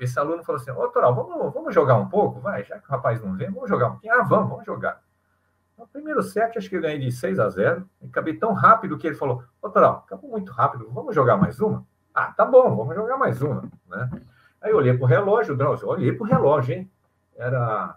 [0.00, 2.40] esse aluno falou assim: Ô, Toral, vamos, vamos jogar um pouco?
[2.40, 4.14] Vai, já que o rapaz não vem, vamos jogar um pouquinho.
[4.14, 5.02] Ah, vamos, vamos jogar.
[5.78, 7.88] No primeiro set, acho que eu ganhei de 6 a 0.
[8.02, 11.60] E acabei tão rápido que ele falou: Ô, Toral, acabou muito rápido, vamos jogar mais
[11.60, 11.86] uma?
[12.12, 13.62] Ah, tá bom, vamos jogar mais uma.
[13.86, 14.10] Né?
[14.60, 16.90] Aí eu olhei para o relógio, Drauzio, olhei para o relógio, hein?
[17.36, 17.96] Era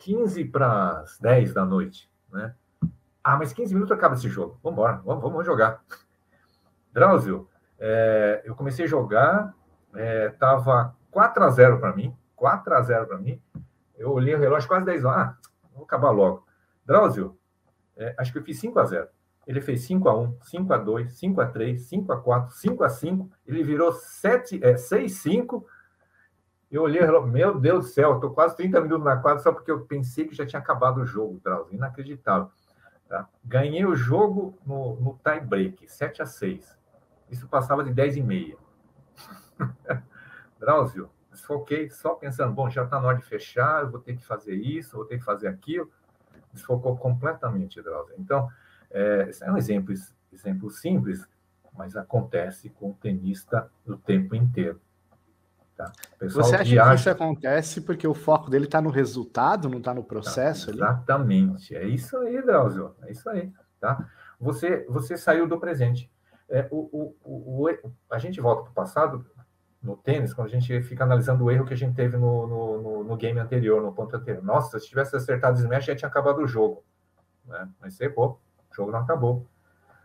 [0.00, 2.10] 15 para as 10 da noite.
[2.32, 2.52] Né?
[3.22, 4.58] Ah, mas 15 minutos acaba esse jogo.
[4.60, 5.84] Vamos embora, vamos, vamos jogar.
[6.92, 9.54] Drauzio, é, eu comecei a jogar,
[9.94, 12.12] estava 4 a 0 para mim.
[12.34, 13.40] 4 a 0 para mim.
[13.96, 15.28] Eu olhei o relógio quase 10 horas.
[15.28, 15.36] Ah,
[15.72, 16.49] vou acabar logo.
[16.90, 17.38] Drauzio,
[17.96, 19.08] é, acho que eu fiz 5 a 0
[19.46, 22.82] Ele fez 5 a 1 5 a 2 5 a 3 5 a 4 5
[22.82, 25.66] a 5 Ele virou 7, é, 6 5
[26.68, 29.80] eu olhei, meu Deus do céu, estou quase 30 minutos na quadra só porque eu
[29.86, 31.74] pensei que já tinha acabado o jogo, Drauzio.
[31.74, 32.48] Inacreditável.
[33.08, 33.28] Tá?
[33.44, 36.78] Ganhei o jogo no, no tie break, 7 a 6
[37.28, 38.56] Isso passava de 10 e meia.
[40.60, 44.24] Drauzio, desfoquei só pensando, bom, já está na hora de fechar, eu vou ter que
[44.24, 45.90] fazer isso, vou ter que fazer aquilo.
[46.52, 48.14] Desfocou completamente, Drauzio.
[48.18, 48.48] Então,
[48.90, 49.94] é, esse é um exemplo,
[50.32, 51.28] exemplo simples,
[51.76, 54.80] mas acontece com o tenista o tempo inteiro.
[55.76, 55.92] Tá?
[56.20, 56.90] Você acha viaja...
[56.90, 60.66] que isso acontece porque o foco dele está no resultado, não está no processo?
[60.66, 63.52] Tá, exatamente, é isso aí, Drauzio, é isso aí.
[63.80, 64.06] Tá?
[64.38, 66.10] Você, você saiu do presente.
[66.48, 67.68] É, o, o, o,
[68.10, 69.24] a gente volta para o passado,
[69.82, 72.82] no tênis, quando a gente fica analisando o erro que a gente teve no, no,
[72.82, 74.42] no, no game anterior, no ponto anterior.
[74.42, 76.84] Nossa, se tivesse acertado o smash, já tinha acabado o jogo.
[77.46, 77.68] Né?
[77.80, 78.40] Mas você errou,
[78.70, 79.46] o jogo não acabou.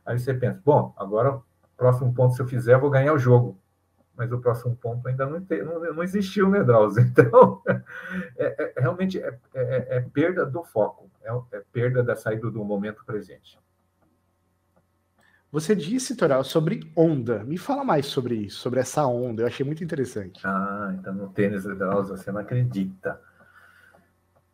[0.05, 1.41] Aí você pensa, bom, agora,
[1.75, 3.59] próximo ponto, se eu fizer, eu vou ganhar o jogo.
[4.15, 7.03] Mas o próximo ponto ainda não, não, não existiu, né, Drauzio?
[7.11, 7.61] Então,
[8.37, 12.63] é, é, realmente é, é, é, perda do foco, é, é perda da saída do
[12.63, 13.59] momento presente.
[15.55, 17.41] Você disse, Toral, sobre onda.
[17.45, 19.41] Me fala mais sobre isso, sobre essa onda.
[19.41, 20.45] Eu achei muito interessante.
[20.45, 23.21] Ah, então no tênis, Drauzio, você não acredita.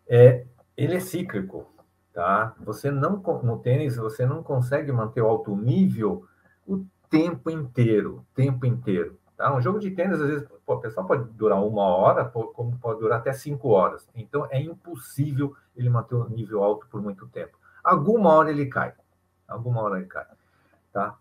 [0.07, 0.45] É,
[0.77, 1.65] ele é cíclico,
[2.13, 2.53] tá?
[2.59, 6.23] Você não no tênis você não consegue manter o alto nível
[6.67, 9.17] o tempo inteiro, tempo inteiro.
[9.35, 9.55] Tá?
[9.55, 12.99] Um jogo de tênis às vezes pô, o pessoal pode durar uma hora, como pode
[12.99, 14.07] durar até cinco horas.
[14.13, 17.57] Então é impossível ele manter o nível alto por muito tempo.
[17.83, 18.93] Alguma hora ele cai.
[19.47, 20.27] Alguma hora ele cai.
[20.91, 21.17] Tá?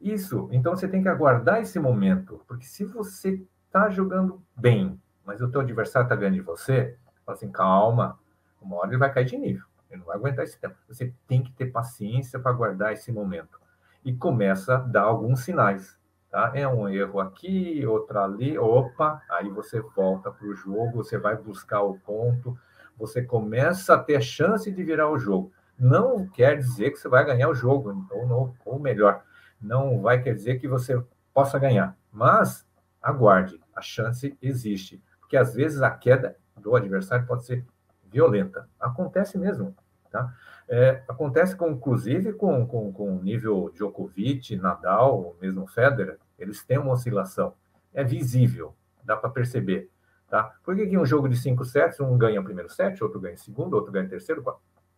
[0.00, 5.42] Isso, então você tem que aguardar esse momento, porque se você está jogando bem, mas
[5.42, 8.18] o teu adversário está ganhando de você, fala assim, calma,
[8.62, 10.74] uma hora ele vai cair de nível, ele não vai aguentar esse tempo.
[10.88, 13.60] Você tem que ter paciência para aguardar esse momento.
[14.02, 15.98] E começa a dar alguns sinais,
[16.30, 16.52] tá?
[16.54, 21.36] É um erro aqui, outro ali, opa, aí você volta para o jogo, você vai
[21.36, 22.58] buscar o ponto,
[22.96, 27.24] você começa a ter chance de virar o jogo não quer dizer que você vai
[27.24, 29.24] ganhar o jogo, ou, não, ou melhor,
[29.60, 32.66] não vai quer dizer que você possa ganhar, mas
[33.00, 37.64] aguarde, a chance existe, porque às vezes a queda do adversário pode ser
[38.04, 38.68] violenta.
[38.78, 39.74] Acontece mesmo,
[40.10, 40.34] tá?
[40.68, 46.78] É, acontece com, inclusive com, com, com o nível Djokovic, Nadal, mesmo Federer, eles têm
[46.78, 47.54] uma oscilação.
[47.92, 49.90] É visível, dá para perceber.
[50.28, 50.44] Tá?
[50.62, 53.34] Por que, que um jogo de cinco sets, um ganha o primeiro set, outro ganha
[53.34, 54.44] o segundo, outro ganha o terceiro,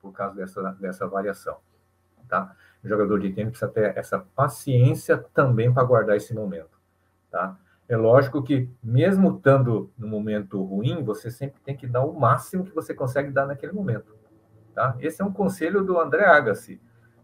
[0.03, 1.57] por causa dessa, dessa variação.
[2.29, 2.55] Tá?
[2.83, 6.81] O jogador de tênis precisa ter essa paciência também para guardar esse momento.
[7.31, 7.57] Tá?
[7.89, 12.65] É lógico que, mesmo estando no momento ruim, você sempre tem que dar o máximo
[12.65, 14.17] que você consegue dar naquele momento.
[14.75, 14.97] Tá?
[14.99, 16.81] Esse é um conselho do André Agassi.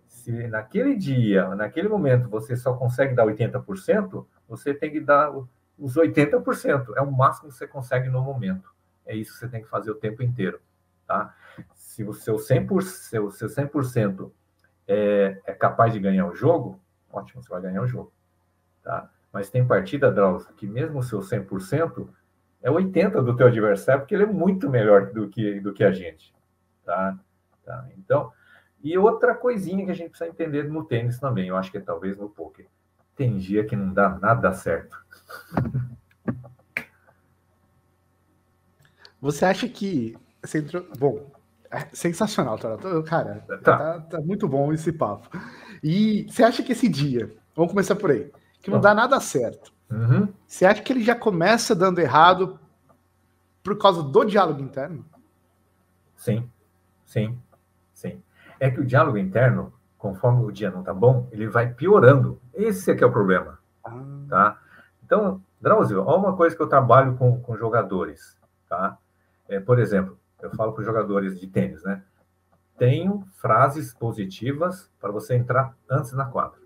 [0.06, 5.32] Se naquele dia, naquele momento, você só consegue dar 80%, você tem que dar
[5.78, 6.92] os 80%.
[6.96, 8.70] É o máximo que você consegue no momento.
[9.06, 10.60] É isso que você tem que fazer o tempo inteiro.
[11.06, 11.34] Tá?
[11.98, 14.30] Se o seu 100%, seu, seu 100%
[14.86, 16.80] é, é capaz de ganhar o jogo,
[17.12, 18.12] ótimo, você vai ganhar o jogo.
[18.84, 19.10] Tá?
[19.32, 22.08] Mas tem partida, Drauzio, que mesmo o seu 100%
[22.62, 25.90] é 80% do teu adversário, porque ele é muito melhor do que, do que a
[25.90, 26.32] gente.
[26.84, 27.18] Tá?
[27.64, 27.88] tá?
[27.98, 28.32] Então,
[28.80, 31.80] e outra coisinha que a gente precisa entender no tênis também, eu acho que é
[31.80, 32.68] talvez no poker.
[33.16, 34.96] Tem dia que não dá nada certo.
[39.20, 40.16] Você acha que.
[40.40, 40.86] Você entrou...
[40.96, 41.28] Bom,
[41.70, 42.76] é sensacional, cara.
[43.62, 43.78] Tá.
[43.78, 44.20] Tá, tá.
[44.20, 45.28] muito bom esse papo.
[45.82, 49.72] E você acha que esse dia, vamos começar por aí, que não dá nada certo.
[49.90, 50.28] Uhum.
[50.46, 52.58] Você acha que ele já começa dando errado
[53.62, 55.04] por causa do diálogo interno?
[56.16, 56.48] Sim,
[57.06, 57.38] sim,
[57.92, 58.22] sim.
[58.58, 62.40] É que o diálogo interno, conforme o dia não tá bom, ele vai piorando.
[62.52, 63.58] Esse é que é o problema.
[63.84, 64.02] Ah.
[64.28, 64.58] Tá?
[65.04, 68.36] Então, Drauzio, olha uma coisa que eu trabalho com, com jogadores.
[68.68, 68.98] Tá?
[69.48, 72.02] É, por exemplo, eu falo para os jogadores de tênis, né?
[72.76, 76.60] Tenho frases positivas para você entrar antes na quadra.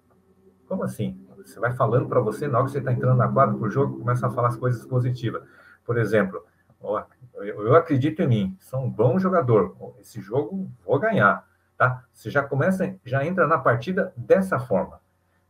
[0.69, 1.19] Como assim?
[1.37, 3.71] Você vai falando para você, na hora que você está entrando na quadra para o
[3.71, 5.43] jogo, começa a falar as coisas positivas.
[5.85, 6.45] Por exemplo,
[6.81, 7.03] ó,
[7.35, 9.75] eu acredito em mim, sou um bom jogador.
[10.01, 12.05] Esse jogo vou ganhar, tá?
[12.13, 15.01] Você já começa, já entra na partida dessa forma,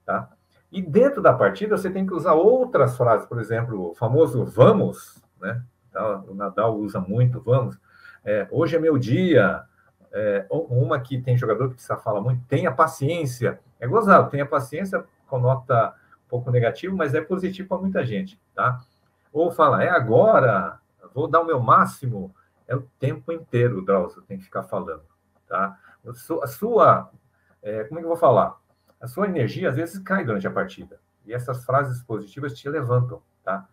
[0.04, 0.30] tá?
[0.70, 5.22] E dentro da partida você tem que usar outras frases, por exemplo, o famoso vamos,
[5.40, 5.62] né?
[5.92, 6.20] Tá?
[6.20, 7.78] O Nadal usa muito vamos.
[8.24, 9.64] É, hoje é meu dia.
[10.14, 13.58] É, uma que tem jogador que precisa falar muito, tenha paciência.
[13.80, 15.94] É gozado, tenha paciência, conota
[16.26, 18.82] um pouco negativo, mas é positivo para muita gente, tá?
[19.32, 20.78] Ou fala, é agora,
[21.14, 22.34] vou dar o meu máximo.
[22.68, 25.02] É o tempo inteiro, Drauzio, tem que ficar falando,
[25.48, 25.78] tá?
[26.42, 27.10] A sua,
[27.62, 28.56] é, como é que eu vou falar?
[29.00, 31.00] A sua energia, às vezes, cai durante a partida.
[31.24, 33.66] E essas frases positivas te levantam, tá?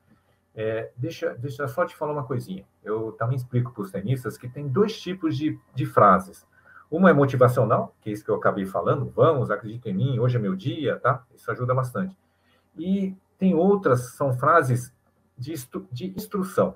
[0.55, 2.65] É, deixa, deixa só te falar uma coisinha.
[2.83, 6.45] Eu também explico para os tenistas que tem dois tipos de, de frases.
[6.89, 10.37] Uma é motivacional, que é isso que eu acabei falando, vamos, acredita em mim, hoje
[10.37, 11.23] é meu dia, tá?
[11.35, 12.17] Isso ajuda bastante.
[12.75, 14.91] E tem outras, são frases
[15.37, 15.53] de,
[15.91, 16.75] de instrução,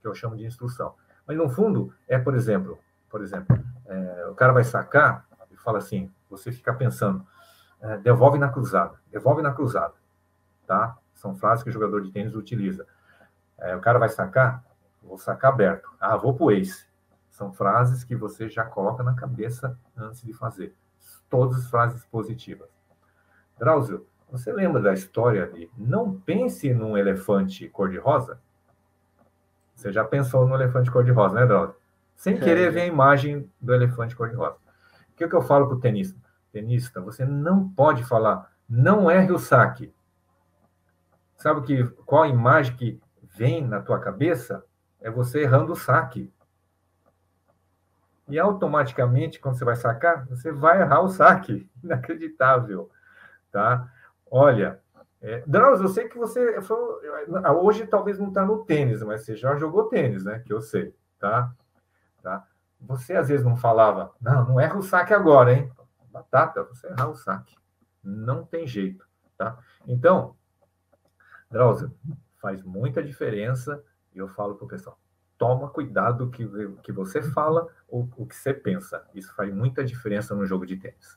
[0.00, 0.94] que eu chamo de instrução.
[1.26, 2.78] Mas no fundo, é, por exemplo,
[3.10, 7.24] por exemplo, é, o cara vai sacar e fala assim, você fica pensando,
[7.80, 9.94] é, devolve na cruzada, devolve na cruzada,
[10.66, 10.96] tá?
[11.12, 12.86] São frases que o jogador de tênis utiliza.
[13.58, 14.64] É, o cara vai sacar,
[15.02, 15.90] vou sacar aberto.
[16.00, 16.86] Ah, vou pro ace.
[17.30, 20.74] São frases que você já coloca na cabeça antes de fazer.
[21.28, 22.68] Todas as frases positivas.
[23.58, 28.40] Drauzio, você lembra da história de não pense num elefante cor-de-rosa?
[29.74, 31.76] Você já pensou no elefante cor-de-rosa, né, Drauzio?
[32.16, 32.70] Sem querer é.
[32.70, 34.56] ver a imagem do elefante cor-de-rosa.
[35.12, 36.18] O que, que eu falo para o tenista?
[36.52, 39.92] Tenista, você não pode falar, não erre o saque.
[41.36, 43.01] Sabe que, qual a imagem que
[43.34, 44.64] vem na tua cabeça
[45.00, 46.32] é você errando o saque.
[48.28, 51.68] E automaticamente, quando você vai sacar, você vai errar o saque.
[51.82, 52.90] Inacreditável.
[53.50, 53.92] Tá?
[54.30, 54.80] Olha,
[55.20, 56.76] é, Drauzio, eu sei que você foi,
[57.60, 60.40] hoje talvez não está no tênis, mas você já jogou tênis, né?
[60.40, 61.52] Que eu sei, tá?
[62.22, 62.44] tá?
[62.80, 65.70] Você às vezes não falava, não, não erra o saque agora, hein?
[66.10, 67.56] Batata, você errar o saque.
[68.02, 69.06] Não tem jeito,
[69.38, 69.56] tá?
[69.86, 70.34] Então,
[71.48, 71.94] Drauzio,
[72.42, 73.82] faz muita diferença.
[74.14, 74.98] E eu falo para o pessoal:
[75.38, 76.46] toma cuidado que
[76.82, 79.02] que você fala ou o que você pensa.
[79.14, 81.16] Isso faz muita diferença no jogo de tênis.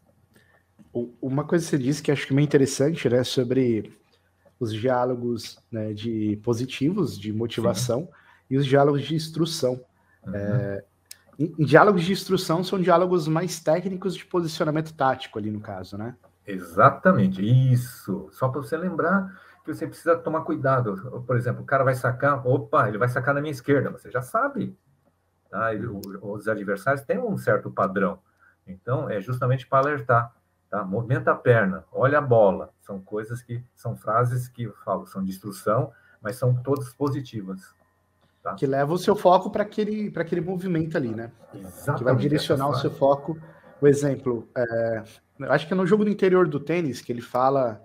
[1.21, 3.91] Uma coisa que você disse que acho que é meio interessante, né, sobre
[4.57, 8.09] os diálogos né, de positivos, de motivação, Sim.
[8.51, 9.83] e os diálogos de instrução.
[10.25, 10.33] Uhum.
[10.33, 10.85] É,
[11.59, 16.15] diálogos de instrução são diálogos mais técnicos de posicionamento tático ali no caso, né?
[16.47, 18.29] Exatamente, isso.
[18.31, 19.33] Só para você lembrar
[19.73, 21.23] você precisa tomar cuidado.
[21.25, 24.21] Por exemplo, o cara vai sacar, opa, ele vai sacar na minha esquerda, você já
[24.21, 24.77] sabe.
[25.49, 25.69] Tá?
[26.21, 28.19] Os adversários têm um certo padrão.
[28.67, 30.33] Então, é justamente para alertar.
[30.69, 30.83] Tá?
[30.83, 32.71] Movimenta a perna, olha a bola.
[32.81, 37.73] São coisas que são frases que eu falo, são de instrução, mas são todas positivas.
[38.43, 38.53] Tá?
[38.55, 41.31] Que leva o seu foco para aquele, aquele movimento ali, né?
[41.53, 41.97] Exatamente.
[41.97, 43.37] Que vai direcionar o seu foco.
[43.81, 45.03] O exemplo, é,
[45.49, 47.81] acho que é no jogo do interior do tênis que ele fala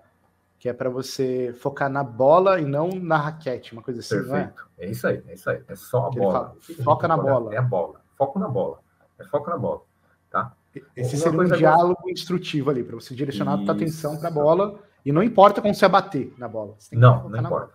[0.61, 4.63] que é para você focar na bola e não na raquete, uma coisa assim, Perfeito.
[4.77, 4.85] É?
[4.85, 4.89] é?
[4.91, 5.59] isso aí, é isso aí.
[5.67, 6.33] É só a bola.
[6.33, 7.55] Fala, foca na bola.
[7.55, 7.99] É a bola.
[8.15, 8.79] Foco na bola.
[9.17, 9.81] É foco na bola,
[10.29, 10.53] tá?
[10.95, 14.79] Esse seria um diálogo instrutivo ali, para você direcionar a sua atenção para a bola
[15.03, 16.75] e não importa como você bater na bola.
[16.91, 17.73] não, não importa.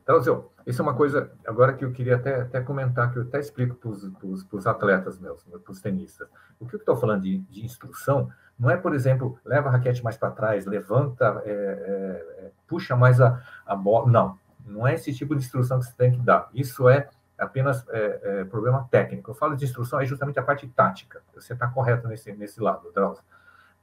[0.00, 0.30] Então, assim,
[0.66, 3.76] isso é uma coisa, agora que eu queria até, até comentar, que eu até explico
[3.76, 6.28] para os atletas meus, para os tenistas.
[6.58, 10.02] O que eu estou falando de, de, instrução não é, por exemplo, leva a raquete
[10.02, 14.10] mais para trás, levanta, é, é, é, puxa mais a, a bola.
[14.10, 16.48] Não, não é esse tipo de instrução que você tem que dar.
[16.54, 19.30] Isso é apenas é, é, problema técnico.
[19.30, 21.22] Eu falo de instrução, é justamente a parte tática.
[21.34, 23.24] Você está correto nesse, nesse lado, Drauzio.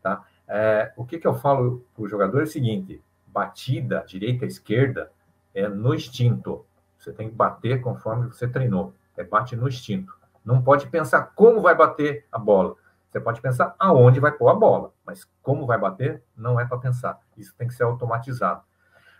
[0.01, 0.23] Tá?
[0.47, 5.11] É, o que, que eu falo para o jogador é o seguinte: batida, direita, esquerda,
[5.53, 6.65] é no instinto.
[7.01, 8.93] Você tem que bater conforme você treinou.
[9.17, 10.15] É bate no instinto.
[10.45, 12.75] Não pode pensar como vai bater a bola.
[13.09, 16.77] Você pode pensar aonde vai pôr a bola, mas como vai bater não é para
[16.77, 17.19] pensar.
[17.35, 18.61] Isso tem que ser automatizado.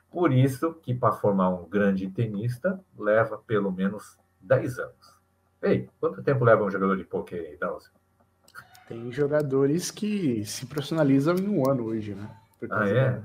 [0.10, 5.20] Por isso que para formar um grande tenista leva pelo menos 10 anos.
[5.62, 7.92] Ei, quanto tempo leva um jogador de poker aí, Dalcio?
[8.88, 12.30] Tem jogadores que se profissionalizam em um ano hoje, né?
[12.70, 13.12] Ah, é?
[13.12, 13.24] Da...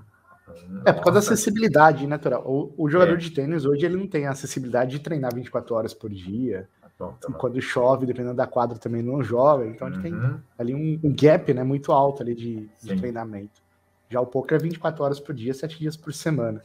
[0.85, 2.43] É, por causa da acessibilidade natural.
[2.47, 3.17] O, o jogador é.
[3.17, 6.69] de tênis hoje ele não tem a acessibilidade de treinar 24 horas por dia.
[6.99, 9.67] Bom, tá quando chove, dependendo da quadra, também não joga.
[9.67, 9.95] Então uhum.
[9.95, 10.41] ele tem uhum.
[10.59, 13.61] ali um, um, gap né, muito alto ali de, de treinamento.
[14.09, 16.63] Já o poker é 24 horas por dia, 7 dias por semana.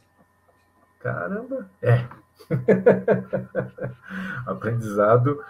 [0.99, 1.69] Caramba!
[1.81, 2.07] É.
[4.45, 5.43] Aprendizado.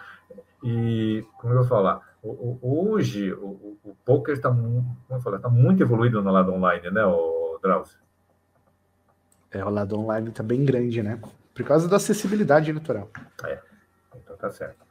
[0.64, 6.54] E, como eu vou falar, hoje o, o poker está tá muito evoluído no lado
[6.54, 8.00] online, né, o Drauzio?
[9.52, 11.20] É, o lado online está bem grande, né?
[11.54, 13.10] Por causa da acessibilidade natural.
[13.46, 13.60] É,
[14.16, 14.86] então tá certo.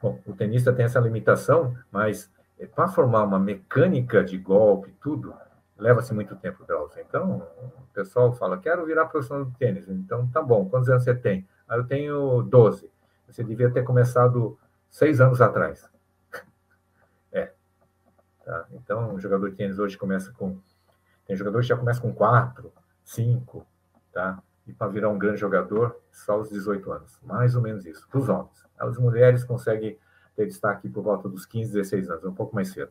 [0.00, 2.30] Bom, o tenista tem essa limitação, mas
[2.74, 5.34] para formar uma mecânica de golpe, tudo,
[5.78, 7.00] leva-se muito tempo, Drauzio.
[7.00, 7.46] Então,
[7.78, 9.88] o pessoal fala, quero virar profissional de tênis.
[9.88, 11.48] Então, tá bom, quantos anos você tem?
[11.68, 12.90] Ah, eu tenho 12.
[13.26, 14.58] Você devia ter começado
[14.90, 15.88] seis anos atrás.
[17.32, 17.50] É.
[18.44, 18.66] Tá?
[18.72, 20.56] Então, o jogador de tênis hoje começa com...
[21.26, 23.66] Tem jogadores que já começam com quatro, cinco,
[24.14, 24.42] tá?
[24.66, 27.20] E para virar um grande jogador, só aos 18 anos.
[27.22, 28.64] Mais ou menos isso, para os homens.
[28.78, 29.98] As mulheres conseguem
[30.34, 32.90] ter destaque por volta dos 15, 16 anos, um pouco mais cedo.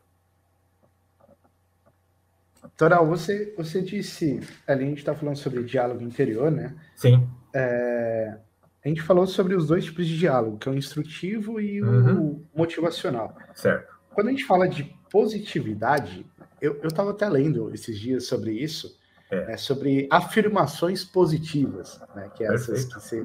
[2.78, 6.76] Toral, você, você disse, ali a gente está falando sobre diálogo interior, né?
[6.96, 7.28] Sim.
[7.54, 8.38] É,
[8.84, 12.22] a gente falou sobre os dois tipos de diálogo, que é o instrutivo e uhum.
[12.22, 13.36] o motivacional.
[13.54, 13.94] Certo.
[14.12, 16.26] Quando a gente fala de positividade,
[16.62, 18.98] eu estava até lendo esses dias sobre isso,
[19.34, 19.46] é.
[19.48, 23.20] Né, sobre afirmações positivas, né, que é essas que você.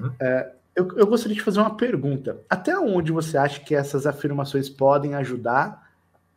[0.00, 0.12] Uhum.
[0.20, 2.40] É, eu, eu gostaria de fazer uma pergunta.
[2.48, 5.90] Até onde você acha que essas afirmações podem ajudar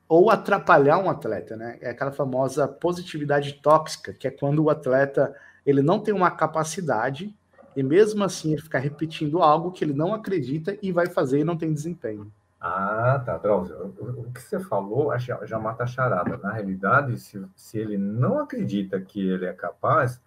[0.07, 1.77] ou atrapalhar um atleta, né?
[1.81, 7.35] É aquela famosa positividade tóxica, que é quando o atleta ele não tem uma capacidade
[7.75, 11.43] e mesmo assim ele ficar repetindo algo que ele não acredita e vai fazer e
[11.43, 12.31] não tem desempenho.
[12.67, 13.93] Ah, tá, Drauzio.
[13.99, 16.35] O, que você falou já, mata a charada.
[16.37, 20.19] Na realidade, se, se ele não acredita que ele é capaz,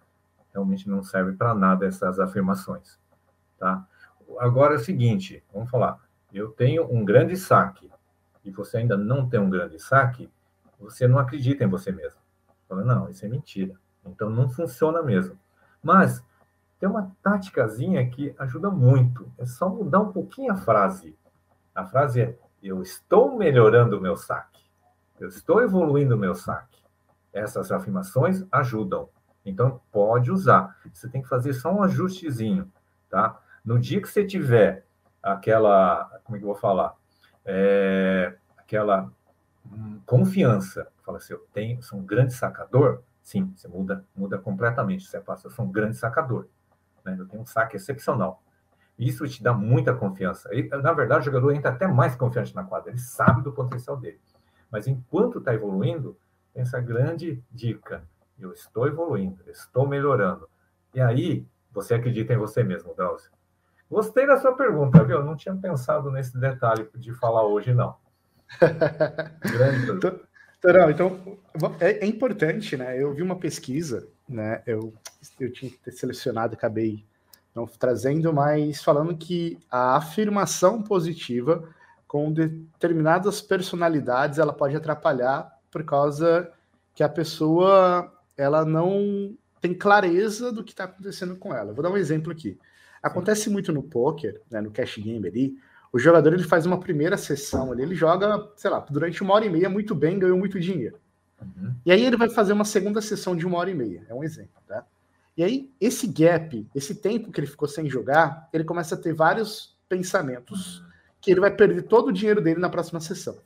[0.53, 2.97] realmente não serve para nada essas afirmações,
[3.57, 3.85] tá?
[4.37, 5.99] Agora é o seguinte, vamos falar.
[6.31, 7.91] Eu tenho um grande saque
[8.45, 10.31] e você ainda não tem um grande saque,
[10.79, 12.21] você não acredita em você mesmo.
[12.69, 13.75] Fala, não, isso é mentira.
[14.05, 15.37] Então não funciona mesmo.
[15.83, 16.23] Mas
[16.79, 19.29] tem uma táticazinha que ajuda muito.
[19.37, 21.19] É só mudar um pouquinho a frase.
[21.79, 24.65] A frase é: Eu estou melhorando o meu saque.
[25.17, 26.83] Eu estou evoluindo o meu saque.
[27.31, 29.09] Essas afirmações ajudam.
[29.45, 30.77] Então, pode usar.
[30.93, 32.69] Você tem que fazer só um ajustezinho,
[33.09, 33.39] tá?
[33.63, 34.85] No dia que você tiver
[35.23, 36.95] aquela, como é que eu vou falar?
[37.45, 39.09] É, aquela
[39.65, 45.05] hum, confiança, fala assim, eu tenho, sou um grande sacador, sim, você muda, muda completamente.
[45.05, 46.47] Você passa, eu sou um grande sacador,
[47.05, 47.15] né?
[47.17, 48.43] Eu tenho um saque excepcional.
[48.99, 50.53] Isso te dá muita confiança.
[50.53, 53.95] E, na verdade, o jogador entra até mais confiante na quadra, ele sabe do potencial
[53.95, 54.19] dele.
[54.69, 56.17] Mas enquanto está evoluindo,
[56.53, 58.03] tem essa grande dica.
[58.37, 60.49] Eu estou evoluindo, estou melhorando.
[60.93, 63.31] E aí, você acredita em você mesmo, Drauzio.
[63.89, 65.17] Gostei da sua pergunta, viu?
[65.17, 67.95] Eu não tinha pensado nesse detalhe de falar hoje, não.
[68.59, 70.19] Grande pergunta.
[70.61, 71.37] Torão, então
[71.79, 73.01] é, é, importante, né?
[73.01, 74.61] Eu vi uma pesquisa, né?
[74.65, 74.93] Eu,
[75.39, 77.05] eu tinha que ter selecionado, acabei
[77.51, 81.67] então, trazendo, mas falando que a afirmação positiva
[82.07, 86.51] com determinadas personalidades ela pode atrapalhar por causa
[86.95, 91.73] que a pessoa ela não tem clareza do que está acontecendo com ela.
[91.73, 92.57] Vou dar um exemplo aqui.
[93.01, 95.57] Acontece muito no poker, né, no cash game ali,
[95.91, 99.45] o jogador ele faz uma primeira sessão ali, ele joga, sei lá, durante uma hora
[99.45, 100.97] e meia muito bem, ganhou muito dinheiro.
[101.41, 101.73] Uhum.
[101.85, 104.23] E aí ele vai fazer uma segunda sessão de uma hora e meia, é um
[104.23, 104.85] exemplo, tá?
[105.35, 109.13] E aí esse gap, esse tempo que ele ficou sem jogar, ele começa a ter
[109.13, 110.85] vários pensamentos uhum.
[111.21, 113.37] que ele vai perder todo o dinheiro dele na próxima sessão.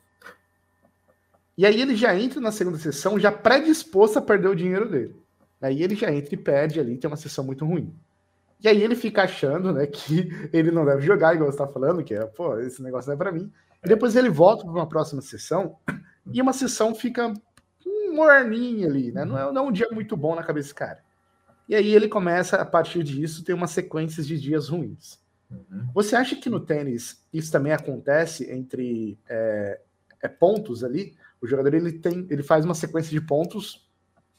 [1.57, 5.15] E aí ele já entra na segunda sessão já predisposto a perder o dinheiro dele.
[5.61, 7.93] Aí ele já entra e perde ali, tem uma sessão muito ruim.
[8.59, 12.03] E aí ele fica achando, né, que ele não deve jogar, igual você tá falando,
[12.03, 13.51] que é, pô, esse negócio não é para mim.
[13.84, 15.75] E depois ele volta para uma próxima sessão
[16.31, 17.34] e uma sessão fica
[18.13, 19.25] morninha ali, né?
[19.25, 20.99] Não é, não é um dia muito bom na cabeça desse cara.
[21.68, 25.20] E aí ele começa, a partir disso, ter uma sequência de dias ruins.
[25.49, 25.88] Uhum.
[25.93, 29.80] Você acha que no tênis isso também acontece entre é,
[30.22, 31.16] é, pontos ali?
[31.41, 33.89] O jogador ele tem, ele faz uma sequência de pontos,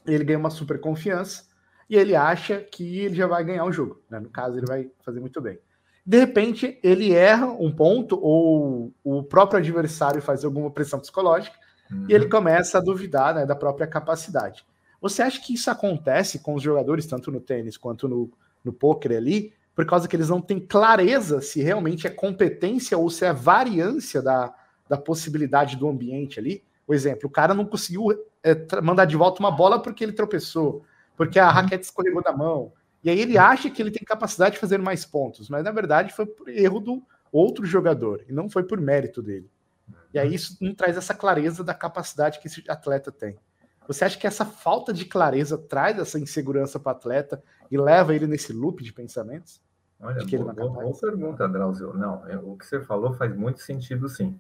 [0.07, 1.45] ele ganha uma super confiança,
[1.89, 4.03] e ele acha que ele já vai ganhar o jogo.
[4.11, 4.21] Né?
[4.21, 5.59] No caso, ele vai fazer muito bem.
[6.07, 11.57] De repente, ele erra um ponto, ou o próprio adversário faz alguma pressão psicológica,
[11.91, 12.07] uhum.
[12.09, 14.65] e ele começa a duvidar né, da própria capacidade.
[15.05, 18.31] Você acha que isso acontece com os jogadores, tanto no tênis quanto no,
[18.65, 23.11] no poker ali, por causa que eles não têm clareza se realmente é competência ou
[23.11, 24.55] se é variância da,
[24.89, 26.65] da possibilidade do ambiente ali?
[26.87, 28.07] Por exemplo, o cara não conseguiu
[28.43, 30.83] é, mandar de volta uma bola porque ele tropeçou
[31.17, 31.53] porque a uhum.
[31.53, 32.73] raquete escorregou da mão.
[33.03, 36.15] E aí ele acha que ele tem capacidade de fazer mais pontos, mas na verdade
[36.15, 39.51] foi por erro do outro jogador, e não foi por mérito dele.
[40.15, 43.37] E aí isso não traz essa clareza da capacidade que esse atleta tem.
[43.87, 48.15] Você acha que essa falta de clareza traz essa insegurança para o atleta e leva
[48.15, 49.61] ele nesse loop de pensamentos?
[50.01, 51.95] Olha, de que boa, boa, boa pergunta, Drauzio.
[51.95, 54.39] Não, é, o que você falou faz muito sentido, sim.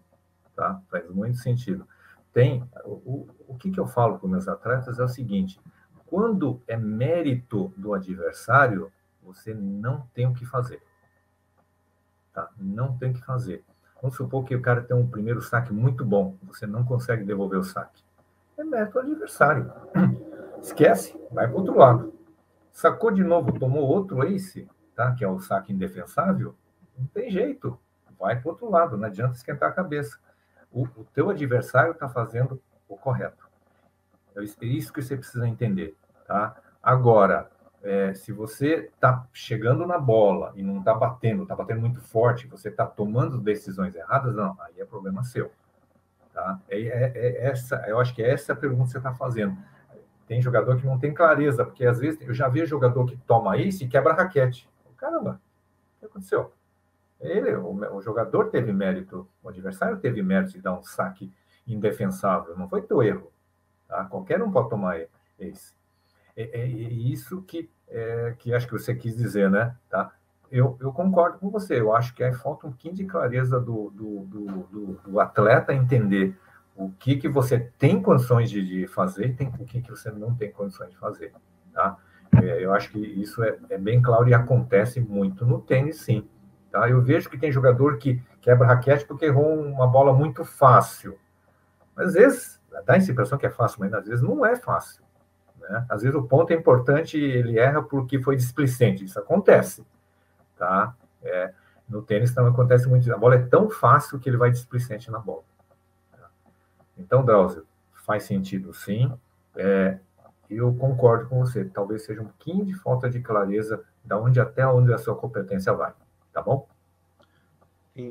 [0.57, 0.80] Tá?
[0.90, 1.86] Faz muito sentido.
[2.32, 5.61] Tem o, o, o que, que eu falo para meus atletas é o seguinte:
[6.07, 8.90] quando é mérito do adversário,
[9.22, 10.82] você não tem o que fazer.
[12.32, 12.51] Tá?
[12.59, 13.64] Não tem o que fazer.
[14.01, 17.59] Vamos supor que o cara tem um primeiro saque muito bom, você não consegue devolver
[17.59, 18.03] o saque.
[18.57, 19.72] É mérito adversário.
[20.61, 22.14] Esquece, vai para outro lado.
[22.72, 25.12] Sacou de novo, tomou outro ace, tá?
[25.12, 26.55] que é o saque indefensável,
[26.96, 27.78] não tem jeito.
[28.18, 30.18] Vai para outro lado, não adianta esquentar a cabeça.
[30.72, 33.48] O, o teu adversário está fazendo o correto.
[34.34, 35.96] É isso que você precisa entender.
[36.26, 36.57] Tá?
[36.82, 37.50] Agora,
[37.82, 42.46] é, se você está chegando na bola e não está batendo, está batendo muito forte,
[42.46, 45.52] você está tomando decisões erradas, não, aí é problema seu.
[46.35, 46.61] Tá?
[46.68, 49.57] É, é, é, essa, eu acho que é essa a pergunta que você está fazendo.
[50.26, 53.57] Tem jogador que não tem clareza, porque às vezes eu já vi jogador que toma
[53.57, 54.68] isso e quebra raquete.
[54.97, 55.41] Caramba,
[55.97, 56.53] o que aconteceu?
[57.20, 61.32] Ele, o, o jogador teve mérito, o adversário teve mérito de dar um saque
[61.66, 63.30] indefensável, não foi teu erro.
[63.87, 64.05] Tá?
[64.07, 65.01] Qualquer um pode tomar
[65.39, 65.72] esse.
[66.37, 69.76] É, é, é isso que, é, que acho que você quis dizer, né?
[69.89, 70.12] Tá?
[70.51, 71.80] Eu, eu concordo com você.
[71.80, 76.36] Eu acho que aí falta um pouquinho de clareza do, do, do, do, atleta entender
[76.76, 80.34] o que, que você tem condições de, de fazer e o que, que você não
[80.34, 81.32] tem condições de fazer.
[81.72, 81.97] Tá?
[82.42, 86.28] É, eu acho que isso é, é, bem claro e acontece muito no tênis, sim.
[86.70, 86.88] Tá?
[86.88, 91.18] Eu vejo que tem jogador que quebra raquete porque errou uma bola muito fácil.
[91.97, 95.05] Mas às vezes dá a impressão que é fácil, mas às vezes não é fácil.
[95.61, 95.86] Né?
[95.88, 99.05] Às vezes o ponto é importante e ele erra porque foi displicente.
[99.05, 99.84] Isso acontece.
[100.65, 100.97] Tá?
[101.23, 101.53] É,
[101.87, 103.12] no tênis também acontece muito.
[103.12, 105.43] A bola é tão fácil que ele vai displicente na bola.
[106.11, 106.31] Tá?
[106.97, 109.12] Então, Drauzio, faz sentido sim.
[109.55, 109.99] É,
[110.49, 111.67] eu concordo com você.
[111.67, 115.75] Talvez seja um pouquinho de falta de clareza da onde até onde a sua competência
[115.75, 115.93] vai.
[116.33, 116.67] Tá bom?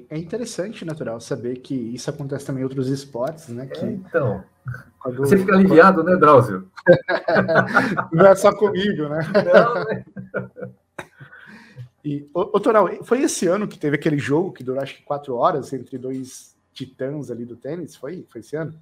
[0.10, 3.66] É interessante, natural, saber que isso acontece também em outros esportes, né?
[3.66, 3.84] Que...
[3.84, 4.43] É, então,
[4.99, 5.18] quando...
[5.18, 6.70] você fica aliviado, né, Drauzio?
[8.14, 9.20] Não é só comigo, né?
[9.43, 10.06] Não, né?
[12.04, 15.36] E, ô, Toral, foi esse ano que teve aquele jogo que durou acho que quatro
[15.36, 17.95] horas entre dois titãs ali do tênis?
[17.95, 18.74] Foi, foi esse ano?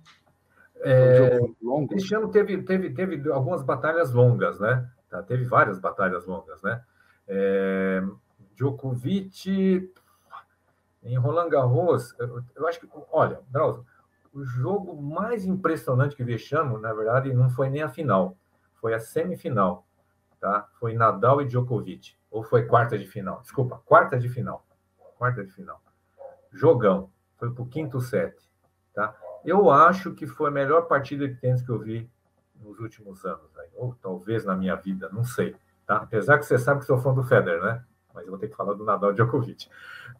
[0.78, 1.96] É, um longo?
[1.96, 4.90] Esse ano teve, teve, teve algumas batalhas longas, né?
[5.10, 6.82] Tá, teve várias batalhas longas, né?
[7.28, 8.02] É,
[8.56, 9.92] Djokovic
[11.04, 13.86] em Roland Garros, eu, eu acho que, olha, Drauzio,
[14.34, 18.38] o jogo mais impressionante que vexamos, na verdade, não foi nem a final,
[18.76, 19.86] foi a semifinal,
[20.40, 20.68] tá?
[20.80, 24.66] Foi Nadal e Djokovic, ou foi quarta de final, desculpa, quarta de final,
[25.18, 25.82] quarta de final.
[26.52, 28.36] Jogão, foi pro quinto set,
[28.94, 29.16] tá?
[29.44, 32.10] Eu acho que foi a melhor partida de tênis que eu vi
[32.56, 35.56] nos últimos anos, ou talvez na minha vida, não sei,
[35.86, 35.98] tá?
[35.98, 37.84] Apesar que você sabe que sou fã do Federer, né?
[38.14, 39.70] Mas eu vou ter que falar do Nadal Djokovic,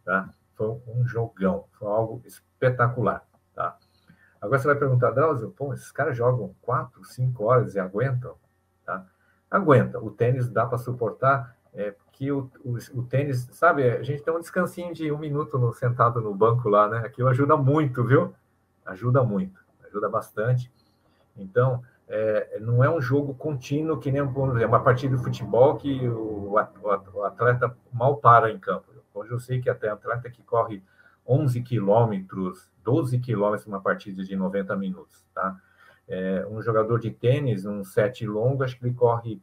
[0.04, 0.28] tá?
[0.54, 3.78] Foi um jogão, foi algo espetacular, tá?
[4.42, 8.34] Agora você vai perguntar, Drauzio, pô, esses caras jogam quatro, cinco horas e aguentam?
[8.84, 9.06] Tá?
[9.48, 10.00] Aguenta.
[10.00, 14.34] O tênis dá para suportar é que o, o, o, tênis, sabe, a gente tem
[14.34, 16.98] um descansinho de um minuto no, sentado no banco lá, né?
[16.98, 18.34] Aquilo ajuda muito, viu?
[18.84, 20.70] Ajuda muito, ajuda bastante.
[21.36, 26.52] Então, é, não é um jogo contínuo que nem uma partida de futebol que o,
[26.52, 28.92] o, atleta mal para em campo.
[29.14, 30.82] Hoje eu sei que até atleta que corre
[31.26, 35.58] 11 quilômetros, 12 quilômetros uma partida de 90 minutos, tá?
[36.08, 39.40] É, um jogador de tênis, um set longo, acho que ele corre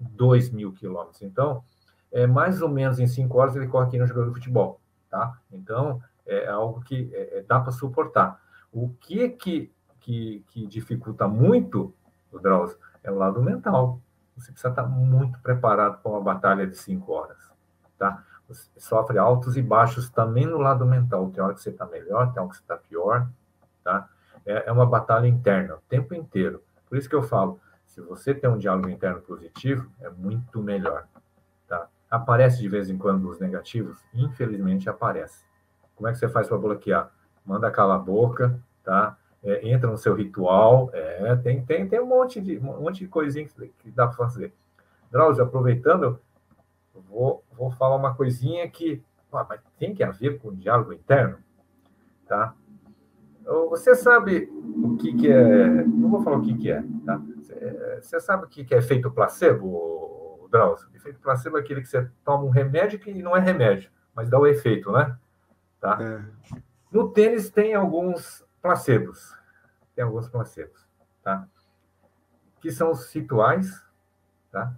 [0.00, 1.22] 2 mil quilômetros.
[1.22, 1.62] Então,
[2.10, 5.38] é, mais ou menos em 5 horas ele corre aqui no jogador de futebol, tá?
[5.52, 8.40] Então, é algo que é, é dá para suportar.
[8.72, 11.94] O que que, que, que dificulta muito,
[12.32, 14.00] o Drauzio, é o lado mental.
[14.36, 17.38] Você precisa estar muito preparado para uma batalha de 5 horas,
[17.98, 18.24] tá?
[18.48, 21.30] Você sofre altos e baixos também no lado mental.
[21.30, 23.28] Tem hora que você está melhor, tem hora que você está pior,
[23.84, 24.08] tá?
[24.44, 26.62] É, é uma batalha interna, o tempo inteiro.
[26.88, 31.08] Por isso que eu falo, se você tem um diálogo interno positivo, é muito melhor.
[31.66, 31.88] Tá?
[32.08, 33.98] Aparece de vez em quando os negativos?
[34.14, 35.44] Infelizmente aparece.
[35.96, 37.12] Como é que você faz para bloquear?
[37.44, 39.18] Manda calar a boca, tá?
[39.42, 43.08] É, entra no seu ritual, é, tem, tem, tem um monte de um monte de
[43.08, 44.54] coisinha que, dá para fazer.
[45.10, 46.20] Drauzio, aproveitando,
[46.94, 51.38] vou, vou falar uma coisinha que ah, mas tem que haver com o diálogo interno,
[52.28, 52.54] tá?
[53.44, 55.84] Você sabe o que, que é.
[55.84, 57.20] Não vou falar o que, que é, tá?
[58.00, 60.88] Você sabe o que, que é efeito placebo, Drauzio?
[60.94, 64.38] Efeito placebo é aquele que você toma um remédio que não é remédio, mas dá
[64.38, 65.16] o efeito, né?
[65.80, 65.98] Tá?
[66.00, 66.58] É.
[66.90, 69.36] No tênis tem alguns placebos.
[69.94, 70.86] Tem alguns placebos,
[71.22, 71.48] tá?
[72.60, 73.84] Que são os rituais,
[74.50, 74.74] tá?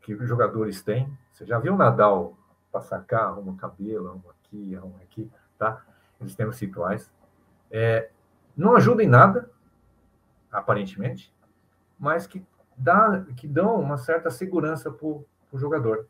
[0.00, 1.12] Que os jogadores têm.
[1.32, 2.36] Você já viu o Nadal
[2.72, 5.84] passar carro, arruma o cabelo, arruma aqui, arruma aqui, tá?
[6.20, 7.10] Eles têm os rituais
[7.70, 8.10] é,
[8.56, 9.48] não ajuda em nada,
[10.50, 11.32] aparentemente,
[11.98, 12.44] mas que,
[12.76, 16.06] dá, que dão uma certa segurança para o jogador.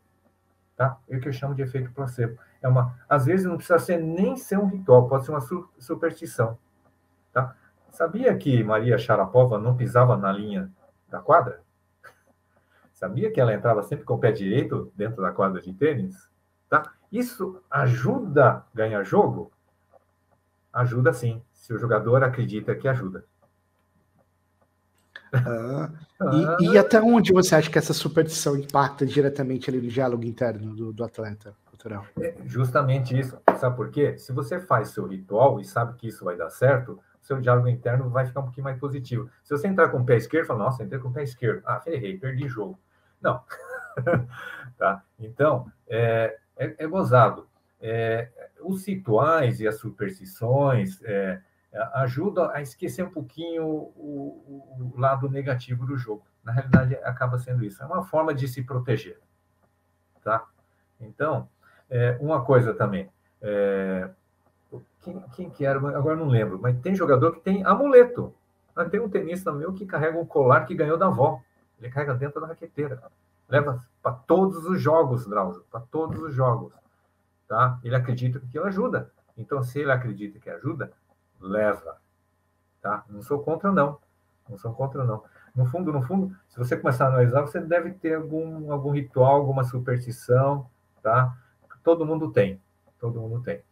[0.76, 0.98] Tá?
[1.08, 2.38] É o que eu chamo de efeito placebo.
[2.62, 5.68] É uma, às vezes não precisa ser nem ser um ritual, pode ser uma su,
[5.78, 6.58] superstição.
[7.32, 7.54] Tá?
[7.90, 10.70] Sabia que Maria Sharapova não pisava na linha
[11.08, 11.62] da quadra?
[12.94, 16.30] Sabia que ela entrava sempre com o pé direito dentro da quadra de tênis?
[16.68, 16.94] Tá?
[17.12, 19.52] Isso ajuda a ganhar jogo?
[20.72, 23.24] Ajuda sim se o jogador acredita que ajuda.
[25.32, 25.90] Ah,
[26.60, 30.74] e, e, até onde você acha que essa superstição impacta diretamente ali no diálogo interno
[30.74, 32.04] do, do atleta cultural?
[32.18, 33.38] É justamente isso.
[33.56, 34.18] Sabe por quê?
[34.18, 38.10] Se você faz seu ritual e sabe que isso vai dar certo, seu diálogo interno
[38.10, 39.30] vai ficar um pouquinho mais positivo.
[39.44, 41.62] Se você entrar com o pé esquerdo, fala, nossa, entrei com o pé esquerdo.
[41.64, 42.76] Ah, ferrei, perdi jogo.
[43.20, 43.40] Não.
[44.76, 45.04] tá?
[45.18, 47.46] Então, é, é, é gozado.
[47.80, 48.28] É,
[48.60, 51.40] os rituais e as superstições, é,
[51.72, 56.24] ajuda a esquecer um pouquinho o, o, lado negativo do jogo.
[56.42, 57.82] Na realidade, acaba sendo isso.
[57.82, 59.18] É uma forma de se proteger.
[60.22, 60.44] Tá?
[61.00, 61.48] Então,
[61.88, 63.08] é, uma coisa também.
[63.40, 64.10] É,
[65.00, 65.78] quem, quem que era?
[65.96, 68.34] Agora não lembro, mas tem jogador que tem amuleto.
[68.74, 71.40] Ah, tem um tenista meu que carrega um colar que ganhou da avó.
[71.78, 73.02] Ele carrega dentro da raqueteira.
[73.48, 76.72] Leva para todos os jogos, Drauzio, para todos os jogos.
[77.48, 77.78] Tá?
[77.82, 79.10] Ele acredita que ajuda.
[79.36, 80.92] Então, se ele acredita que ajuda,
[81.40, 81.98] leva.
[82.80, 83.04] Tá?
[83.08, 83.98] Não sou contra, não.
[84.48, 85.22] Não sou contra, não.
[85.54, 89.36] No fundo, no fundo, se você começar a analisar, você deve ter algum, algum ritual,
[89.36, 90.68] alguma superstição,
[91.02, 91.36] tá?
[91.82, 92.60] Todo mundo tem.
[92.98, 93.62] Todo mundo tem.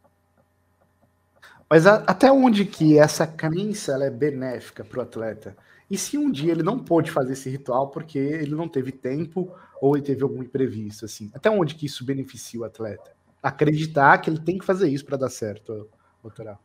[1.70, 5.56] Mas a, até onde que essa crença é benéfica para o atleta?
[5.90, 9.54] E se um dia ele não pôde fazer esse ritual porque ele não teve tempo
[9.80, 11.30] ou ele teve algum imprevisto, assim?
[11.34, 13.12] Até onde que isso beneficia o atleta?
[13.42, 15.88] Acreditar que ele tem que fazer isso para dar certo,
[16.22, 16.58] doutoral.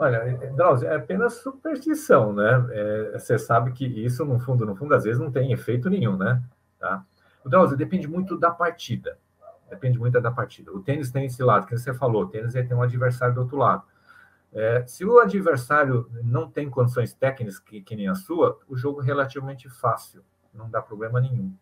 [0.00, 2.66] Olha, é, Drauzio, é apenas superstição, né?
[2.70, 6.16] É, você sabe que isso, no fundo, no fundo, às vezes não tem efeito nenhum,
[6.16, 6.42] né?
[6.78, 7.04] Tá?
[7.44, 9.18] O Drauzio depende muito da partida.
[9.68, 10.72] Depende muito da partida.
[10.72, 13.58] O tênis tem esse lado, que você falou, o tênis tem um adversário do outro
[13.58, 13.82] lado.
[14.54, 19.02] É, se o adversário não tem condições técnicas que, que nem a sua, o jogo
[19.02, 20.24] é relativamente fácil,
[20.54, 21.54] não dá problema nenhum.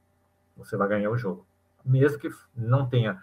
[0.56, 1.44] Você vai ganhar o jogo.
[1.84, 3.20] Mesmo que não tenha,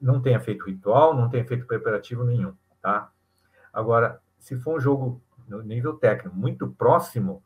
[0.00, 3.10] não tenha feito ritual, não tenha feito preparativo nenhum, tá?
[3.72, 7.42] Agora, se for um jogo no nível técnico muito próximo,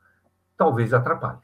[0.56, 1.38] talvez atrapalhe.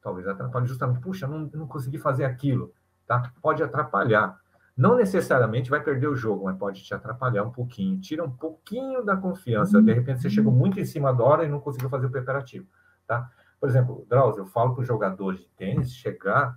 [0.00, 2.72] Talvez atrapalhe justamente, puxa, não, não consegui fazer aquilo,
[3.04, 3.32] tá?
[3.42, 4.38] Pode atrapalhar.
[4.76, 7.98] Não necessariamente vai perder o jogo, mas pode te atrapalhar um pouquinho.
[7.98, 9.82] Tira um pouquinho da confiança.
[9.82, 12.68] De repente você chegou muito em cima da hora e não conseguiu fazer o preparativo,
[13.08, 13.28] tá?
[13.58, 16.56] Por exemplo, Drauzio, eu falo para os jogadores de tênis chegar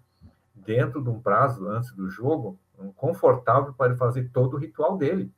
[0.53, 5.33] dentro de um prazo antes do jogo, um confortável para fazer todo o ritual dele.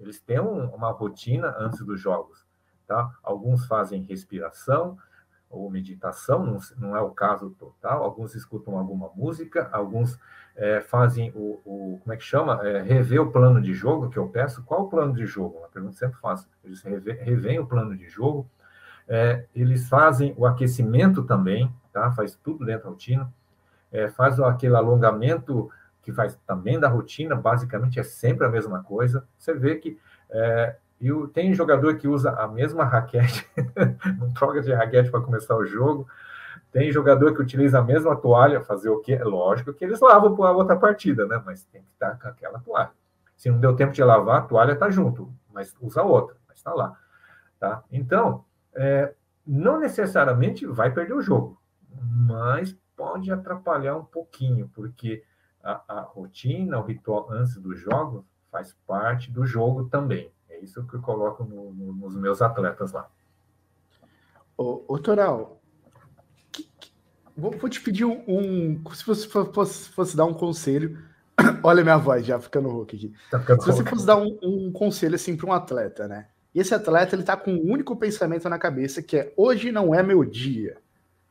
[0.00, 2.44] Eles têm um, uma rotina antes dos jogos,
[2.86, 3.14] tá?
[3.22, 4.98] Alguns fazem respiração,
[5.50, 8.04] ou meditação, não, não, é o caso total.
[8.04, 10.18] Alguns escutam alguma música, alguns
[10.54, 12.60] é, fazem o, o, como é que chama?
[12.66, 14.62] É, rever o plano de jogo que eu peço.
[14.62, 15.58] Qual o plano de jogo?
[15.58, 16.48] Uma pergunta sempre faço.
[16.62, 18.48] Eles revêem o plano de jogo,
[19.08, 22.12] é, eles fazem o aquecimento também, tá?
[22.12, 23.32] Faz tudo dentro da rotina.
[23.90, 25.68] É, faz aquele alongamento
[26.02, 29.26] que faz também da rotina, basicamente é sempre a mesma coisa.
[29.38, 29.98] Você vê que
[30.30, 33.48] é, e tem jogador que usa a mesma raquete,
[34.18, 36.06] não troca de raquete para começar o jogo.
[36.70, 39.14] Tem jogador que utiliza a mesma toalha, fazer o quê?
[39.14, 41.42] É lógico que eles lavam para a outra partida, né?
[41.44, 42.90] Mas tem que estar com aquela toalha.
[43.34, 46.74] Se não deu tempo de lavar, a toalha está junto, mas usa outra, mas está
[46.74, 46.96] lá.
[47.58, 47.82] Tá?
[47.90, 48.44] Então,
[48.74, 49.14] é,
[49.46, 51.60] não necessariamente vai perder o jogo,
[52.00, 55.24] mas pode atrapalhar um pouquinho, porque
[55.62, 60.32] a, a rotina, o ritual antes do jogo faz parte do jogo também
[60.62, 63.08] isso que eu coloco no, no, nos meus atletas lá.
[64.56, 65.60] Ô, ô Toral,
[67.36, 68.82] vou, vou, te pedir um, um.
[68.94, 71.02] Se você fosse, fosse, dar um conselho.
[71.62, 73.12] Olha minha voz já ficando rouca aqui.
[73.30, 76.28] Tá ficando se você fosse dar um, um conselho assim para um atleta, né?
[76.54, 79.94] E esse atleta ele tá com um único pensamento na cabeça que é hoje não
[79.94, 80.76] é meu dia.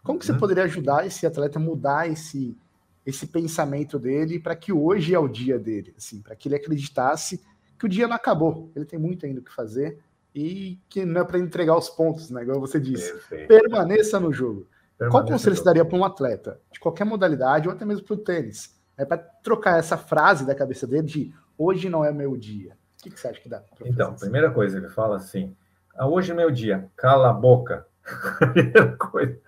[0.03, 0.39] Como que você uhum.
[0.39, 2.57] poderia ajudar esse atleta a mudar esse
[3.05, 7.41] esse pensamento dele para que hoje é o dia dele, assim, para que ele acreditasse
[7.77, 9.99] que o dia não acabou, ele tem muito ainda o que fazer
[10.35, 12.43] e que não é para entregar os pontos, né?
[12.43, 13.11] Igual você disse.
[13.11, 13.47] Perfeito.
[13.47, 14.67] Permaneça no jogo.
[14.97, 18.13] Permaneça Qual conselho você daria para um atleta, de qualquer modalidade, ou até mesmo para
[18.13, 18.77] o tênis?
[18.97, 22.77] É para trocar essa frase da cabeça dele de hoje não é meu dia.
[22.99, 23.63] O que, que você acha que dá?
[23.85, 25.55] Então, primeira coisa, ele fala assim:
[25.95, 27.87] ah, hoje é meu dia, cala a boca.
[28.53, 29.39] primeira coisa.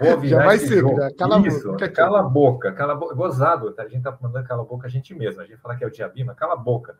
[0.00, 0.96] Vou virar já vai ser, jogo.
[0.96, 1.88] Já, cala Isso, a boca.
[1.88, 3.14] Cala a boca, cala a boca.
[3.14, 3.82] Gozado, tá?
[3.82, 5.42] a gente tá mandando cala a boca a gente mesmo.
[5.42, 6.96] A gente fala que é o diabima, cala a boca.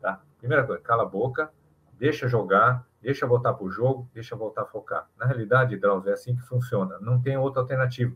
[0.00, 0.20] Tá?
[0.38, 1.50] Primeira coisa, cala a boca,
[1.98, 5.08] deixa jogar, deixa voltar para o jogo, deixa voltar a focar.
[5.18, 6.98] Na realidade, Drauzio, é assim que funciona.
[7.00, 8.14] Não tem outra alternativa.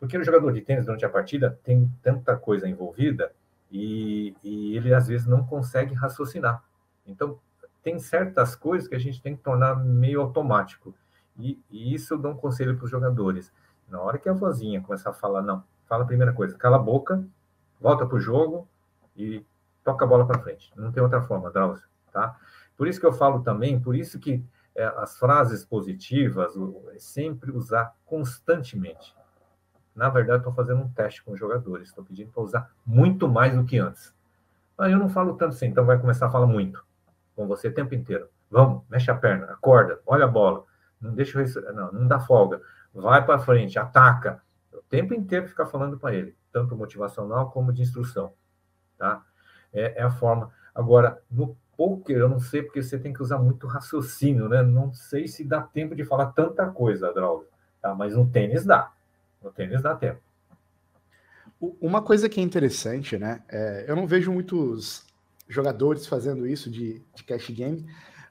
[0.00, 3.32] Porque o jogador de tênis, durante a partida, tem tanta coisa envolvida
[3.70, 6.64] e, e ele, às vezes, não consegue raciocinar.
[7.06, 7.38] Então,
[7.82, 10.94] tem certas coisas que a gente tem que tornar meio automático.
[11.38, 13.52] E, e isso eu dou um conselho para os jogadores.
[13.88, 16.80] Na hora que a vozinha começar a falar, não, fala a primeira coisa, cala a
[16.80, 17.24] boca,
[17.80, 18.68] volta para o jogo
[19.16, 19.44] e
[19.82, 20.72] toca a bola para frente.
[20.76, 22.38] Não tem outra forma, Drauzio, tá?
[22.76, 26.54] Por isso que eu falo também, por isso que é, as frases positivas
[26.94, 29.14] é sempre usar constantemente.
[29.94, 33.54] Na verdade, estou fazendo um teste com os jogadores, estou pedindo para usar muito mais
[33.54, 34.14] do que antes.
[34.78, 36.82] Ah, eu não falo tanto assim, então vai começar a falar muito
[37.34, 38.28] com você o tempo inteiro.
[38.50, 40.64] Vamos, mexe a perna, acorda, olha a bola,
[41.00, 41.42] não deixa
[41.72, 42.60] não, não dá folga,
[42.92, 44.42] vai para frente, ataca.
[44.72, 48.32] O tempo inteiro ficar falando para ele, tanto motivacional como de instrução,
[48.98, 49.24] tá?
[49.72, 50.52] é, é a forma.
[50.74, 54.62] Agora, no poker, eu não sei, porque você tem que usar muito raciocínio, né?
[54.62, 57.48] Não sei se dá tempo de falar tanta coisa, Drauzio,
[57.80, 57.94] tá?
[57.94, 58.92] mas no tênis dá.
[59.42, 60.20] No tênis dá tempo.
[61.80, 63.42] Uma coisa que é interessante, né?
[63.48, 65.04] É, eu não vejo muitos
[65.48, 67.86] jogadores fazendo isso de, de cash game,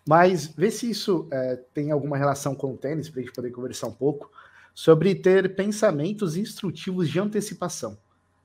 [0.09, 3.51] mas vê se isso é, tem alguma relação com o tênis, para a gente poder
[3.51, 4.31] conversar um pouco,
[4.73, 7.97] sobre ter pensamentos instrutivos de antecipação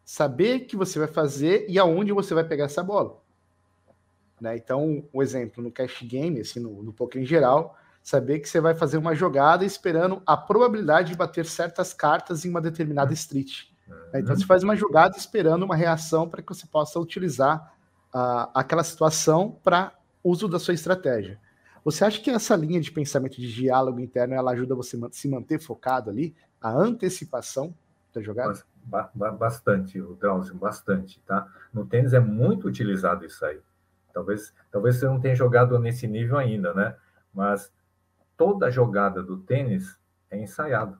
[0.05, 3.19] saber que você vai fazer e aonde você vai pegar essa bola.
[4.41, 4.57] Né?
[4.57, 8.49] Então, o um exemplo no cash game, assim, no, no poker em geral, saber que
[8.49, 13.15] você vai fazer uma jogada esperando a probabilidade de bater certas cartas em uma determinada
[13.15, 13.63] street.
[14.13, 14.21] Né?
[14.21, 17.75] Então, você faz uma jogada esperando uma reação para que você possa utilizar
[18.15, 21.41] uh, aquela situação para uso da sua estratégia.
[21.85, 25.29] Você acha que essa linha de pensamento de diálogo interno ela ajuda você a se
[25.29, 27.75] manter focado ali, a antecipação
[28.13, 28.65] da jogada?
[29.39, 31.47] bastante, o Drauzio, bastante, tá?
[31.73, 33.61] No tênis é muito utilizado isso aí.
[34.13, 36.97] Talvez, talvez você não tenha jogado nesse nível ainda, né?
[37.33, 37.73] Mas
[38.37, 39.99] toda jogada do tênis
[40.31, 40.99] é ensaiado.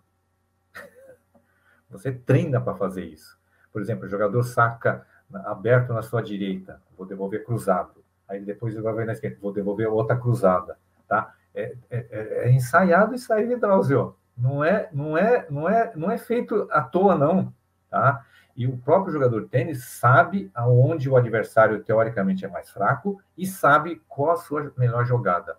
[1.91, 3.39] Você treina para fazer isso.
[3.73, 5.07] Por exemplo, o jogador saca
[5.45, 8.04] aberto na sua direita, vou devolver cruzado.
[8.29, 10.77] Aí depois ele vai ver na esquerda, vou devolver outra cruzada,
[11.09, 11.35] tá?
[11.55, 14.17] É, é, é, é ensaiado isso aí, Drauzio.
[14.37, 17.53] Não é, não é, não é, não é feito à toa, não
[17.95, 18.27] tá?
[18.57, 23.47] E o próprio jogador de tênis sabe aonde o adversário teoricamente é mais fraco e
[23.47, 25.57] sabe qual a sua melhor jogada,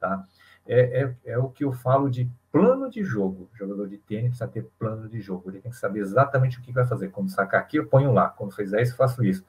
[0.00, 0.24] tá?
[0.66, 3.48] É, é, é o que eu falo de plano de jogo.
[3.54, 5.48] O jogador de tênis precisa ter plano de jogo.
[5.48, 7.08] Ele tem que saber exatamente o que vai fazer.
[7.08, 8.30] Quando sacar aqui, eu ponho lá.
[8.30, 9.44] Quando fizer isso, faço isso.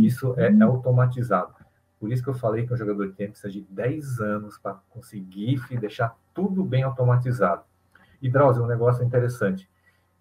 [0.00, 1.54] Isso é, é automatizado.
[2.02, 4.74] Por isso que eu falei que um jogador de tênis precisa de 10 anos para
[4.90, 7.62] conseguir deixar tudo bem automatizado.
[8.20, 9.70] E, Drauzio, um negócio interessante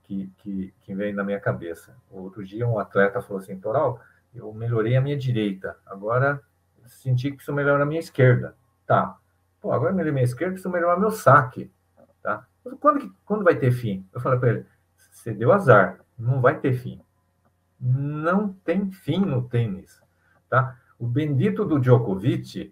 [0.04, 1.96] que, que, que vem na minha cabeça.
[2.12, 4.00] Outro dia um atleta falou assim, Toral,
[4.32, 6.40] eu melhorei a minha direita, agora
[6.86, 8.56] senti que preciso melhorar a minha esquerda.
[8.86, 9.18] Tá.
[9.60, 11.72] Pô, agora melhorei a minha esquerda, preciso melhorar meu saque.
[12.22, 12.46] Tá?
[12.80, 14.08] Quando, quando vai ter fim?
[14.14, 14.66] Eu falei para ele,
[14.96, 17.02] você deu azar, não vai ter fim.
[17.80, 20.00] Não tem fim no tênis,
[20.48, 20.78] tá?
[21.02, 22.72] O bendito do Djokovic,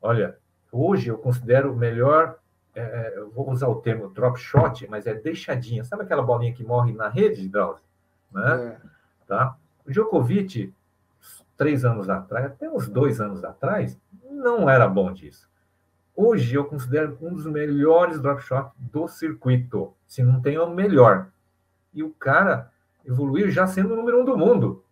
[0.00, 0.38] olha,
[0.72, 2.38] hoje eu considero o melhor,
[2.74, 5.84] é, é vou usar o termo drop shot, mas é deixadinha.
[5.84, 7.84] Sabe aquela bolinha que morre na rede, Drauzio?
[8.32, 8.80] Né?
[8.82, 8.88] É.
[9.26, 9.54] Tá?
[9.86, 10.72] O Djokovic,
[11.58, 14.00] três anos atrás, até uns dois anos atrás,
[14.30, 15.46] não era bom disso.
[16.16, 21.28] Hoje eu considero um dos melhores drop shot do circuito, se não tem o melhor.
[21.92, 22.72] E o cara
[23.04, 24.82] evoluiu já sendo o número um do mundo.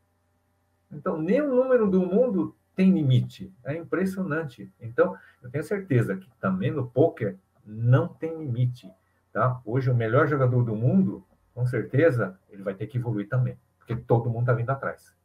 [0.92, 3.52] Então, nem o número do mundo tem limite.
[3.64, 4.70] É impressionante.
[4.80, 8.92] Então, eu tenho certeza que também no poker não tem limite.
[9.32, 9.60] Tá?
[9.64, 11.24] Hoje, o melhor jogador do mundo,
[11.54, 15.16] com certeza, ele vai ter que evoluir também, porque todo mundo está vindo atrás.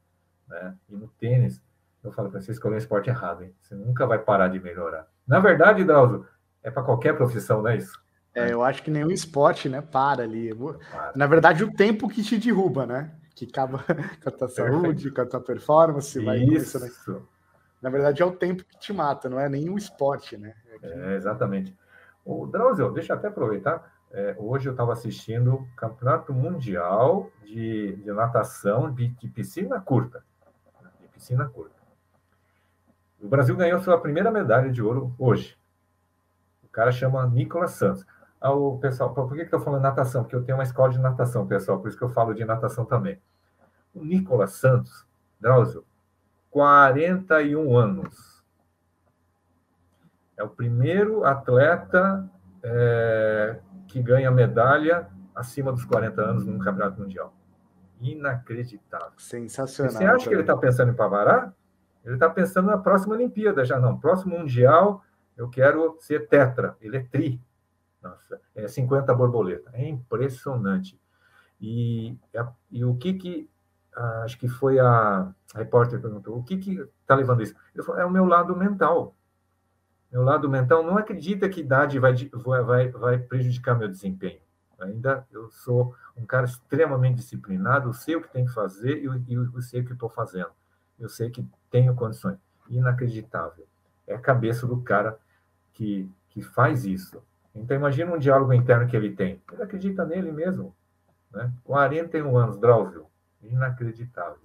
[0.48, 0.76] Né?
[0.90, 1.62] E no tênis,
[2.04, 3.54] eu falo para você escolher um esporte errado, hein?
[3.62, 5.08] Você nunca vai parar de melhorar.
[5.28, 6.26] Na verdade, Drauzio,
[6.64, 8.02] é para qualquer profissão, não é isso?
[8.34, 10.56] É, eu acho que nenhum esporte, né, para ali.
[10.56, 11.12] Para.
[11.16, 13.12] Na verdade, o tempo que te derruba, né?
[13.36, 13.84] Que acaba
[14.24, 16.80] com a tua saúde, com a tua performance, vai isso.
[16.80, 16.90] Né?
[17.82, 20.54] Na verdade, é o tempo que te mata, não é o esporte, né?
[20.84, 21.76] É, exatamente.
[22.24, 23.92] O Drauzio, deixa eu até aproveitar.
[24.12, 30.24] É, hoje eu estava assistindo o Campeonato Mundial de, de Natação de, de, piscina curta.
[31.00, 31.76] De piscina curta.
[33.22, 35.58] O Brasil ganhou sua primeira medalha de ouro hoje.
[36.64, 38.06] O cara chama Nicolas Santos.
[38.40, 40.24] Ah, o pessoal, por que estou falando natação?
[40.24, 42.86] Porque eu tenho uma escola de natação, pessoal, por isso que eu falo de natação
[42.86, 43.22] também.
[43.94, 45.06] O Nicolas Santos,
[45.40, 45.86] Drauzio,
[46.52, 48.44] 41 anos.
[50.38, 52.30] É o primeiro atleta
[52.62, 57.34] é, que ganha medalha acima dos 40 anos num campeonato mundial.
[58.00, 59.14] Inacreditável.
[59.18, 59.94] Sensacional.
[59.94, 61.54] você acha que ele está pensando em Pavará?
[62.04, 63.98] Ele está pensando na próxima Olimpíada já, não.
[64.00, 65.04] Próximo Mundial,
[65.38, 66.76] eu quero ser tetra.
[66.82, 67.40] Ele é tri.
[68.02, 69.70] Nossa, é 50 borboleta.
[69.74, 71.00] É impressionante.
[71.60, 72.18] E,
[72.72, 73.50] e o que que
[74.24, 76.56] acho que foi a, a repórter perguntou, o que
[77.02, 77.56] está levando isso?
[77.74, 79.16] Ele falou, é o meu lado mental.
[80.12, 82.14] Meu lado mental não acredita que idade vai,
[82.66, 84.40] vai, vai prejudicar meu desempenho.
[84.80, 89.06] Ainda eu sou um cara extremamente disciplinado, eu sei o que tem que fazer e
[89.06, 89.14] eu,
[89.54, 90.52] eu sei o que estou fazendo.
[91.00, 92.38] Eu sei que tenho condições.
[92.70, 93.66] Inacreditável.
[94.08, 95.18] É a cabeça do cara
[95.74, 97.22] que, que faz isso.
[97.54, 99.42] Então, imagina um diálogo interno que ele tem.
[99.52, 100.76] Ele acredita nele mesmo.
[101.32, 101.52] Né?
[101.64, 103.11] 41 anos, Drauzio.
[103.44, 104.38] Inacreditável.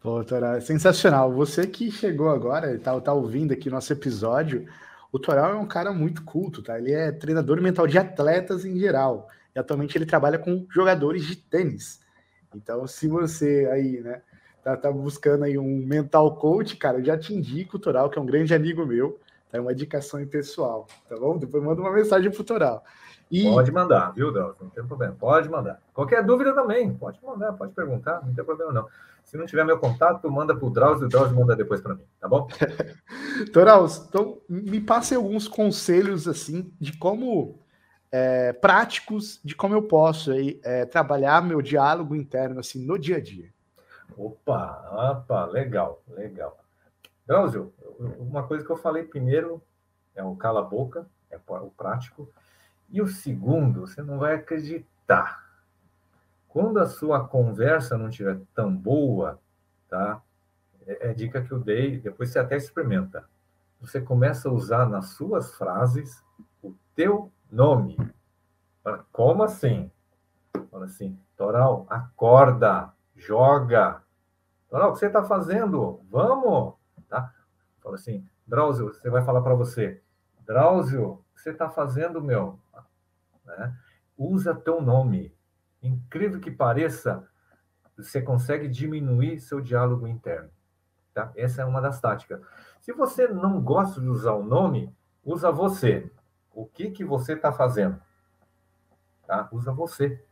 [0.00, 1.32] Pô, Toral, é sensacional.
[1.32, 4.66] Você que chegou agora, está tá ouvindo aqui nosso episódio,
[5.10, 6.78] o Toral é um cara muito culto, tá?
[6.78, 9.28] Ele é treinador mental de atletas em geral.
[9.54, 12.00] E atualmente ele trabalha com jogadores de tênis.
[12.54, 14.20] Então, se você aí, né,
[14.62, 18.18] tá, tá buscando aí um mental coach, cara, eu já te indico o Toral, que
[18.18, 19.18] é um grande amigo meu.
[19.54, 19.60] Tá?
[19.60, 21.38] Uma indicação pessoal, tá bom?
[21.38, 22.82] Depois manda uma mensagem pro Toral.
[23.30, 23.44] E...
[23.44, 24.56] Pode mandar, viu, Deus?
[24.60, 25.14] Não tem problema.
[25.18, 25.80] Pode mandar.
[25.92, 28.88] Qualquer dúvida também, pode mandar, pode perguntar, não tem problema não.
[29.24, 32.04] Se não tiver meu contato, manda para o Drauzio, o Drauzio manda depois para mim,
[32.20, 32.46] tá bom?
[33.52, 37.58] Toral, então me passe alguns conselhos assim de como
[38.12, 43.16] é, práticos de como eu posso aí, é, trabalhar meu diálogo interno assim no dia
[43.16, 43.48] a dia.
[44.16, 46.63] Opa, opa, legal, legal.
[47.26, 47.72] Drauzio,
[48.18, 49.62] uma coisa que eu falei primeiro
[50.14, 52.30] é o cala a boca, é o prático.
[52.90, 55.42] E o segundo, você não vai acreditar.
[56.48, 59.40] Quando a sua conversa não estiver tão boa,
[59.88, 60.22] tá?
[60.86, 63.28] É, é dica que eu dei, depois você até experimenta.
[63.80, 66.22] Você começa a usar nas suas frases
[66.62, 67.96] o teu nome.
[69.10, 69.90] Como assim?
[70.70, 74.02] Fala assim, Toral, acorda, joga.
[74.68, 76.00] Toral, o que você está fazendo?
[76.10, 76.74] Vamos!
[77.08, 77.32] Tá?
[77.82, 80.02] Fala assim, Drauzio, você vai falar para você.
[80.46, 82.58] Drauzio, você está fazendo, meu?
[83.44, 83.76] Né?
[84.16, 85.34] Usa teu nome.
[85.82, 87.28] Incrível que pareça,
[87.96, 90.50] você consegue diminuir seu diálogo interno.
[91.12, 91.30] Tá?
[91.36, 92.40] Essa é uma das táticas.
[92.80, 94.94] Se você não gosta de usar o nome,
[95.24, 96.10] usa você.
[96.52, 98.00] O que, que você está fazendo?
[99.26, 99.48] Tá?
[99.52, 100.22] Usa você.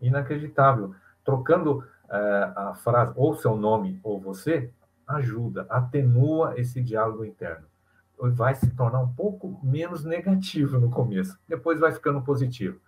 [0.00, 0.94] Inacreditável.
[1.24, 4.72] Trocando é, a frase ou seu nome ou você,
[5.08, 7.66] ajuda, atenua esse diálogo interno.
[8.18, 12.78] Vai se tornar um pouco menos negativo no começo, depois vai ficando positivo.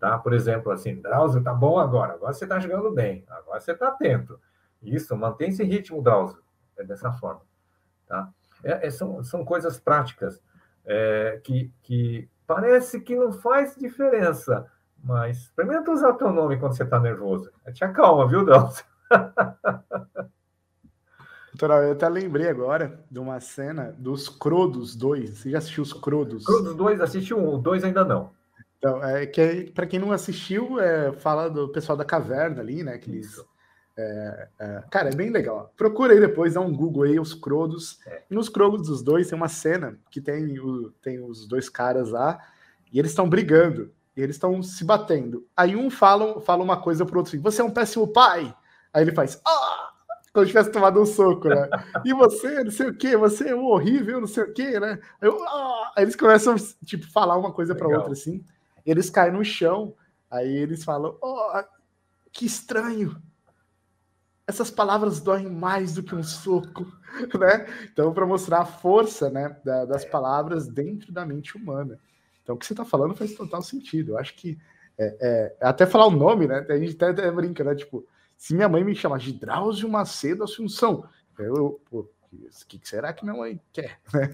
[0.00, 0.18] Tá?
[0.18, 3.88] Por exemplo, assim, Drauzio, tá bom agora, agora você está jogando bem, agora você está
[3.88, 4.40] atento.
[4.82, 6.42] Isso, mantém esse ritmo, Drauzio.
[6.76, 7.42] É dessa forma.
[8.06, 8.28] Tá?
[8.62, 10.40] É, é, são, são coisas práticas
[10.84, 14.70] é, que, que parece que não faz diferença,
[15.02, 17.50] mas experimenta usar teu nome quando você está nervoso.
[17.72, 18.84] Te acalma, viu, Drauzio?
[21.58, 25.30] Doutora, eu até lembrei agora de uma cena dos Crodos 2.
[25.30, 26.44] Você já assistiu os Crodos?
[26.44, 28.30] Crodos 2, assisti um, o 2 ainda não.
[28.78, 32.96] Então, é que para quem não assistiu, é, fala do pessoal da caverna ali, né?
[32.96, 33.44] Que eles,
[33.96, 35.72] é, é, cara, é bem legal.
[35.76, 37.98] Procura aí depois, dá um Google aí, os Crodos.
[38.06, 38.22] É.
[38.30, 42.10] E nos Crodos dos dois tem uma cena que tem, o, tem os dois caras
[42.10, 42.38] lá
[42.92, 43.90] e eles estão brigando.
[44.16, 45.44] E eles estão se batendo.
[45.56, 48.54] Aí um fala, fala uma coisa pro outro assim: você é um péssimo pai.
[48.92, 49.87] Aí ele faz, ah!
[50.32, 51.68] Como se tivesse tomado um soco, né?
[52.04, 54.98] E você, não sei o que, você é um horrível, não sei o que, né?
[55.20, 55.92] Aí, ah!
[55.96, 56.54] Aí eles começam,
[56.84, 58.44] tipo, falar uma coisa para outra assim.
[58.84, 59.94] Eles caem no chão.
[60.30, 61.64] Aí eles falam, oh,
[62.30, 63.20] que estranho
[64.48, 66.86] essas palavras doem mais do que um soco,
[67.38, 67.66] né?
[67.92, 72.00] Então, para mostrar a força né, da, das palavras dentro da mente humana.
[72.42, 74.12] Então, o que você está falando faz total sentido.
[74.12, 74.58] Eu acho que
[74.98, 76.64] é, é, até falar o nome, né?
[76.66, 77.74] A gente até, até, brinca, né?
[77.74, 78.06] Tipo,
[78.38, 81.04] se minha mãe me chamar de Drauzio Macedo Assunção,
[81.36, 83.98] eu, pô, o que será que minha mãe quer?
[84.14, 84.30] Né?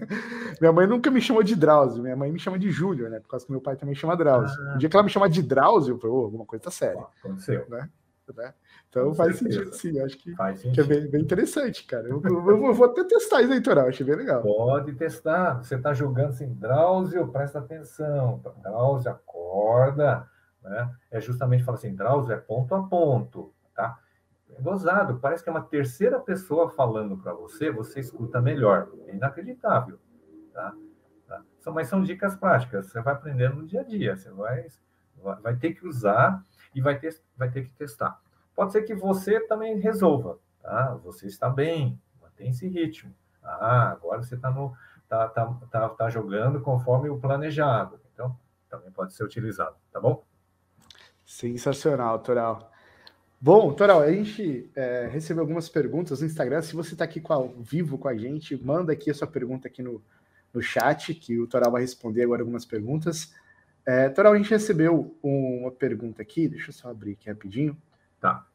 [0.61, 3.19] Minha mãe nunca me chamou de Drauzio, minha mãe me chama de Júlio, né?
[3.19, 4.55] Por causa que meu pai também chama Drauzio.
[4.69, 6.71] Ah, um dia que ela me chama de Drauzio, eu falei, oh, alguma coisa tá
[6.71, 7.03] séria.
[7.19, 7.65] Aconteceu.
[7.67, 7.89] Né?
[8.35, 8.53] né?
[8.89, 9.71] Então Com faz certeza.
[9.73, 9.99] sentido, sim.
[9.99, 10.35] Acho que,
[10.71, 12.07] que é bem, bem, interessante, cara.
[12.07, 13.87] Eu, eu, eu, vou até testar isso aí, Toral.
[13.87, 14.43] Achei bem legal.
[14.43, 15.63] Pode testar.
[15.63, 18.39] Você está jogando assim, Drauzio, presta atenção.
[18.61, 20.29] Drauzio, acorda.
[20.63, 20.91] Né?
[21.11, 23.99] É justamente falar assim, Drauzio é ponto a ponto, tá?
[24.49, 28.89] É gozado, parece que é uma terceira pessoa falando para você, você escuta melhor.
[29.07, 29.99] É inacreditável,
[30.53, 30.73] tá?
[31.27, 31.43] tá?
[31.59, 34.65] São, mas são dicas práticas, você vai aprendendo no dia a dia, você vai,
[35.41, 38.19] vai ter que usar e vai ter, vai ter que testar.
[38.55, 40.95] Pode ser que você também resolva, tá?
[41.03, 43.13] Você está bem, mantém esse ritmo.
[43.43, 44.75] Ah, agora você está no
[45.07, 47.99] tá, tá, tá, tá jogando conforme o planejado.
[48.13, 48.37] Então,
[48.69, 50.23] também pode ser utilizado, tá bom?
[51.23, 52.71] Sensacional, Toral.
[53.45, 56.63] Bom, Toral, a gente é, recebeu algumas perguntas no Instagram.
[56.63, 59.67] Se você está aqui com ao vivo com a gente, manda aqui a sua pergunta
[59.67, 60.01] aqui no,
[60.51, 63.35] no chat, que o Toral vai responder agora algumas perguntas.
[63.85, 67.77] É, Toral, a gente recebeu uma pergunta aqui, deixa eu só abrir aqui rapidinho.
[68.19, 68.47] Tá.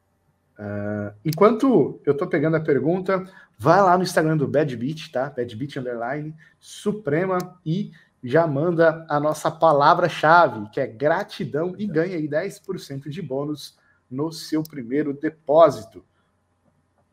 [0.59, 3.23] Uh, enquanto eu tô pegando a pergunta,
[3.57, 5.29] vai lá no Instagram do Bad Beat, tá?
[5.29, 12.17] Bad Beat Underline Suprema e já manda a nossa palavra-chave, que é gratidão, e ganha
[12.17, 13.79] aí 10% de bônus
[14.11, 16.05] no seu primeiro depósito.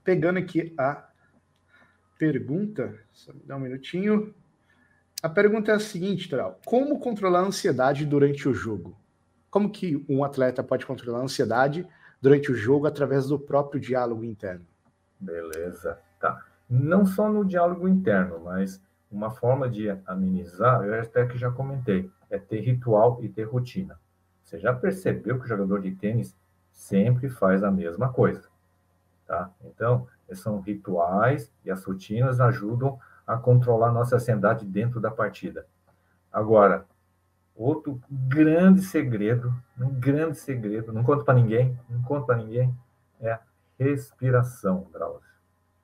[0.02, 1.08] Pegando aqui a
[2.18, 4.34] pergunta, só me dá um minutinho.
[5.22, 8.98] A pergunta é a seguinte, Tral: como controlar a ansiedade durante o jogo?
[9.50, 11.86] Como que um atleta pode controlar a ansiedade
[12.20, 14.66] durante o jogo através do próprio diálogo interno.
[15.18, 16.44] Beleza, tá.
[16.68, 18.80] Não só no diálogo interno, mas
[19.10, 23.98] uma forma de amenizar, eu até que já comentei, é ter ritual e ter rotina.
[24.42, 26.36] Você já percebeu que o jogador de tênis
[26.78, 28.48] sempre faz a mesma coisa,
[29.26, 29.50] tá?
[29.64, 35.66] Então, são rituais e as rotinas ajudam a controlar nossa ansiedade dentro da partida.
[36.32, 36.86] Agora,
[37.58, 42.72] Outro grande segredo, um grande segredo, não conto para ninguém, não conto para ninguém,
[43.20, 43.40] é a
[43.76, 45.26] respiração, Drauzio.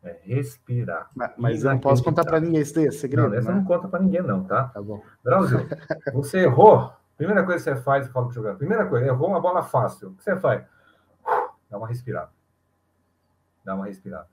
[0.01, 1.09] É respirar.
[1.17, 3.29] Mas, mas eu não posso contar para ninguém esse segredo.
[3.29, 3.57] Não, essa né?
[3.57, 4.69] não conta para ninguém, não, tá?
[4.69, 5.03] Tá bom.
[5.25, 5.67] Drauzio,
[6.15, 6.93] você errou.
[7.17, 8.57] Primeira coisa que você faz, eu falo para o jogador.
[8.57, 10.11] Primeira coisa, errou uma bola fácil.
[10.11, 10.63] O que você faz?
[11.75, 12.31] Dá uma respirada.
[13.65, 14.29] Dá uma respirada.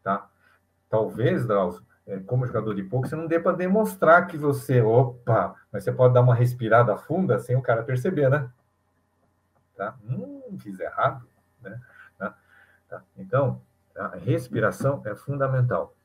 [0.00, 0.30] Tá?
[0.88, 5.56] Talvez, Drauzio, é, como jogador de pouco, você não dê para demonstrar que você, opa,
[5.72, 8.48] mas você pode dar uma respirada funda sem o cara perceber, né?
[9.74, 9.98] Tá?
[10.04, 11.26] Hum, fiz errado,
[11.60, 11.82] né?
[12.16, 12.38] Tá?
[12.88, 13.02] Tá.
[13.16, 13.60] Então,
[13.96, 15.96] a respiração é fundamental.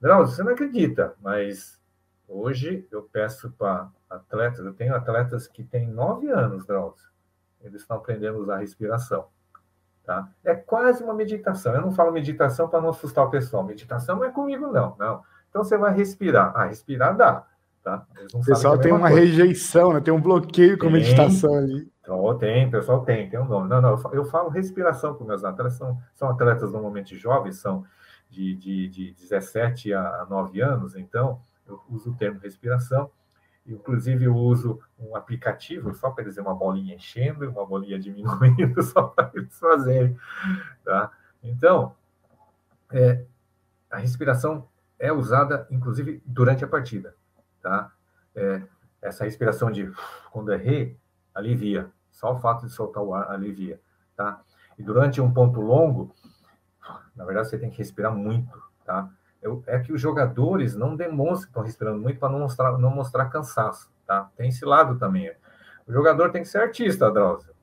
[0.00, 1.80] Drauzio, você não acredita, mas
[2.26, 7.08] hoje eu peço para atletas, eu tenho atletas que têm nove anos, Drauzio,
[7.60, 9.28] eles estão aprendendo a usar a respiração.
[10.08, 10.26] Tá?
[10.42, 11.74] É quase uma meditação.
[11.74, 13.62] Eu não falo meditação para não assustar o pessoal.
[13.62, 14.96] Meditação não é comigo, não.
[14.98, 15.20] Não.
[15.50, 16.50] Então você vai respirar.
[16.56, 17.44] Ah, respirar dá.
[17.84, 18.06] Tá?
[18.32, 19.20] O pessoal é tem uma coisa.
[19.20, 20.00] rejeição, né?
[20.00, 21.92] tem um bloqueio com tem, meditação ali.
[22.00, 23.68] Então, tem, pessoal tem, tem um nome.
[23.68, 27.84] Não, não, eu falo respiração com meus atletas, são, são atletas normalmente jovens, são
[28.30, 33.10] de, de, de 17 a 9 anos, então eu uso o termo respiração.
[33.68, 38.82] Inclusive, eu uso um aplicativo só para dizer uma bolinha enchendo e uma bolinha diminuindo,
[38.82, 40.18] só para eles fazerem.
[40.84, 41.12] Tá?
[41.42, 41.94] Então,
[42.90, 43.24] é,
[43.90, 44.66] a respiração
[44.98, 47.14] é usada, inclusive, durante a partida,
[47.62, 47.92] tá?
[48.34, 48.62] É,
[49.00, 49.92] essa respiração de
[50.32, 50.96] quando é re,
[51.34, 51.90] alivia.
[52.10, 53.80] Só o fato de soltar o ar alivia,
[54.16, 54.42] tá?
[54.76, 56.12] E durante um ponto longo,
[57.14, 59.08] na verdade, você tem que respirar muito, tá?
[59.66, 63.90] É que os jogadores não demonstram estão respirando muito para não mostrar, não mostrar cansaço,
[64.06, 64.28] tá?
[64.36, 65.32] Tem esse lado também.
[65.86, 67.54] O jogador tem que ser artista, Drauzio.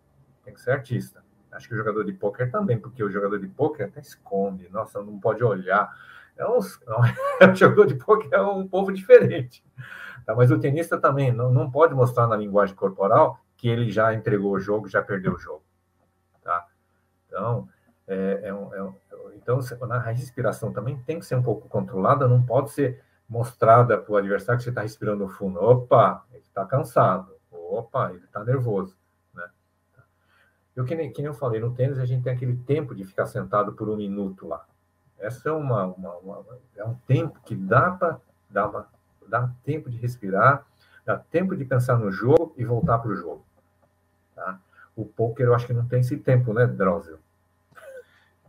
[0.44, 1.24] Tem que ser artista.
[1.52, 4.70] Acho que o jogador de pôquer também, porque o jogador de pôquer até esconde.
[4.70, 5.90] Nossa, não pode olhar
[6.38, 6.60] é um,
[7.56, 9.64] jogador de poker é um povo diferente.
[10.26, 10.36] Tá?
[10.36, 14.52] Mas o tenista também não, não pode mostrar na linguagem corporal que ele já entregou
[14.52, 15.64] o jogo, já perdeu o jogo.
[16.44, 16.66] Tá?
[17.28, 17.70] Então,
[18.08, 18.96] é, é um, é um,
[19.36, 19.60] então
[19.90, 24.18] a respiração também tem que ser um pouco controlada, não pode ser mostrada para o
[24.18, 25.60] adversário que você está respirando fundo.
[25.60, 27.34] Opa, ele está cansado.
[27.52, 28.96] Opa, ele está nervoso.
[29.34, 29.44] Né?
[30.76, 33.04] Eu, que nem, que nem eu falei, no tênis a gente tem aquele tempo de
[33.04, 34.66] ficar sentado por um minuto lá.
[35.18, 38.20] Essa é uma, uma, uma é um tempo que dá para
[38.68, 38.88] uma,
[39.28, 40.66] dá tempo de respirar,
[41.06, 43.46] dá tempo de pensar no jogo e voltar para o jogo.
[44.36, 44.60] Tá?
[44.96, 47.20] O poker eu acho que não tem esse tempo, né, Drauzio?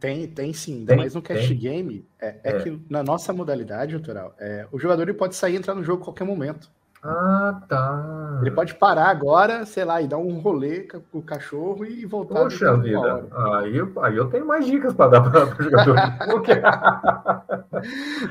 [0.06, 0.84] Tem, tem sim.
[0.86, 1.58] Tem, mas no cash tem.
[1.58, 5.54] game, é, é, é, que na nossa modalidade, natural, é, o jogador ele pode sair
[5.54, 6.70] e entrar no jogo a qualquer momento.
[7.02, 8.38] Ah, tá.
[8.40, 12.36] Ele pode parar agora, sei lá, e dar um rolê com o cachorro e voltar.
[12.36, 15.96] Poxa vida, aí, eu, aí eu tenho mais dicas para dar para o jogador.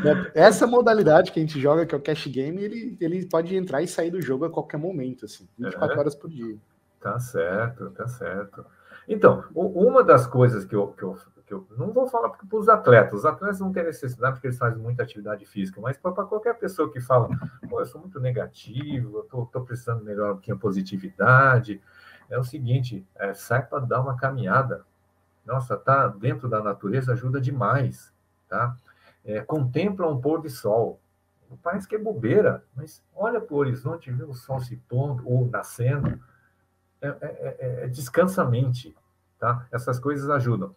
[0.04, 3.56] Né, essa modalidade que a gente joga, que é o cash game, ele, ele pode
[3.56, 6.00] entrar e sair do jogo a qualquer momento, assim, 24 é.
[6.00, 6.58] horas por dia.
[7.00, 8.66] Tá certo, tá certo.
[9.08, 11.16] Então, uma das coisas que eu, que eu
[11.46, 14.58] que eu não vou falar para os atletas, os atletas não têm necessidade porque eles
[14.58, 17.30] fazem muita atividade física, mas para qualquer pessoa que fala,
[17.70, 21.82] Pô, eu sou muito negativo, eu estou precisando melhorar pouquinho a positividade,
[22.30, 24.84] é o seguinte, é, sai para dar uma caminhada.
[25.46, 28.12] Nossa, tá dentro da natureza ajuda demais,
[28.50, 28.76] tá?
[29.24, 31.00] É, contempla um pôr de sol.
[31.62, 35.48] Parece que é bobeira, mas olha para o horizonte, vê o sol se pondo ou
[35.48, 36.20] nascendo.
[37.00, 38.98] É, é, é, é descansa a mente,
[39.38, 39.68] tá?
[39.72, 40.76] Essas coisas ajudam.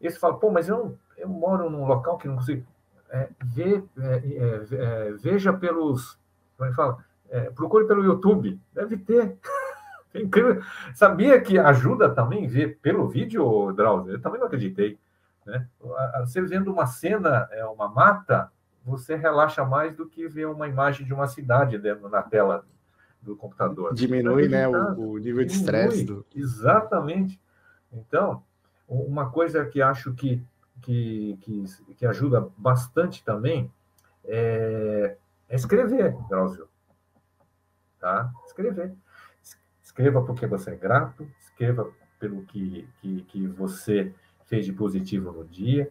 [0.00, 2.66] E você fala, pô, mas eu, eu moro num local que não consigo.
[3.10, 6.18] É, ver, é, é, é, veja pelos.
[6.56, 7.04] Como é que fala?
[7.28, 8.60] É, procure pelo YouTube.
[8.72, 9.36] Deve ter.
[10.14, 10.62] É incrível.
[10.94, 14.14] Sabia que ajuda também ver pelo vídeo, Drauzio?
[14.14, 14.98] Eu também não acreditei.
[15.44, 15.68] Né?
[16.20, 18.50] Você vendo uma cena, é uma mata,
[18.82, 22.64] você relaxa mais do que ver uma imagem de uma cidade dentro, na tela
[23.20, 23.92] do computador.
[23.92, 26.04] Diminui, né, o, o, nível de estresse.
[26.04, 26.24] Do...
[26.34, 27.40] Exatamente.
[27.92, 28.42] Então,
[28.88, 30.42] uma coisa que acho que,
[30.82, 31.64] que, que,
[31.96, 33.70] que ajuda bastante também
[34.24, 35.16] é,
[35.48, 36.68] é escrever, Drauzio.
[37.98, 38.30] Tá?
[38.46, 38.94] Escrever.
[39.82, 44.12] Escreva porque você é grato, escreva pelo que, que, que você
[44.46, 45.90] fez de positivo no dia,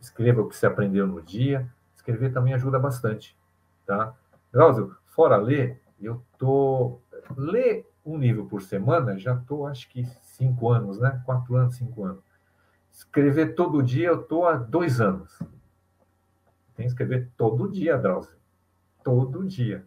[0.00, 1.66] escreva o que você aprendeu no dia.
[1.94, 3.36] Escrever também ajuda bastante.
[3.86, 4.14] Tá?
[4.52, 6.98] Drauzio, fora ler, eu tô.
[7.36, 11.20] Ler um livro por semana, já estou, acho que cinco anos, né?
[11.26, 12.22] Quatro anos, cinco anos.
[12.96, 15.38] Escrever todo dia, eu estou há dois anos.
[16.74, 18.34] Tem que escrever todo dia, Drauzio.
[19.04, 19.84] Todo dia.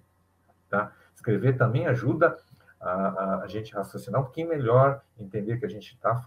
[0.70, 0.94] Tá?
[1.16, 2.38] Escrever também ajuda
[2.80, 6.24] a, a, gente raciocinar um pouquinho melhor, entender que a gente está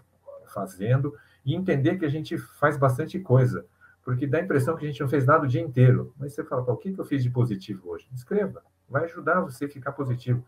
[0.47, 3.65] fazendo e entender que a gente faz bastante coisa.
[4.03, 6.13] Porque dá a impressão que a gente não fez nada o dia inteiro.
[6.17, 8.09] Mas você fala, o que eu fiz de positivo hoje?
[8.13, 8.61] Escreva.
[8.89, 10.45] Vai ajudar você a ficar positivo.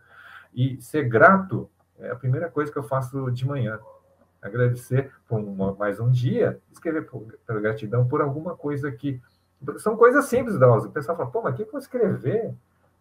[0.54, 3.80] E ser grato é a primeira coisa que eu faço de manhã
[4.46, 9.22] agradecer por uma, mais um dia, escrever por, pela gratidão por alguma coisa que.
[9.78, 10.90] São coisas simples, Drauzio.
[10.90, 12.54] O pessoal fala, pô, mas o que eu vou escrever?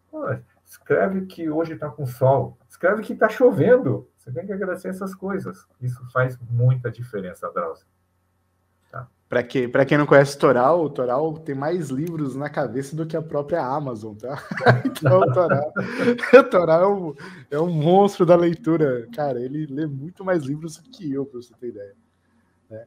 [0.09, 0.25] Pô,
[0.65, 4.07] escreve que hoje está com sol, escreve que está chovendo.
[4.17, 5.67] Você tem que agradecer essas coisas.
[5.79, 7.85] Isso faz muita diferença, Drauzio.
[9.27, 13.17] Para que, quem não conhece Toral, o Toral tem mais livros na cabeça do que
[13.17, 14.37] a própria Amazon, tá?
[14.85, 15.73] Então, o Toral,
[16.33, 17.15] o Toral é, um,
[17.49, 19.07] é um monstro da leitura.
[19.15, 21.95] Cara, ele lê muito mais livros que eu, para você ter ideia.
[22.69, 22.85] Né?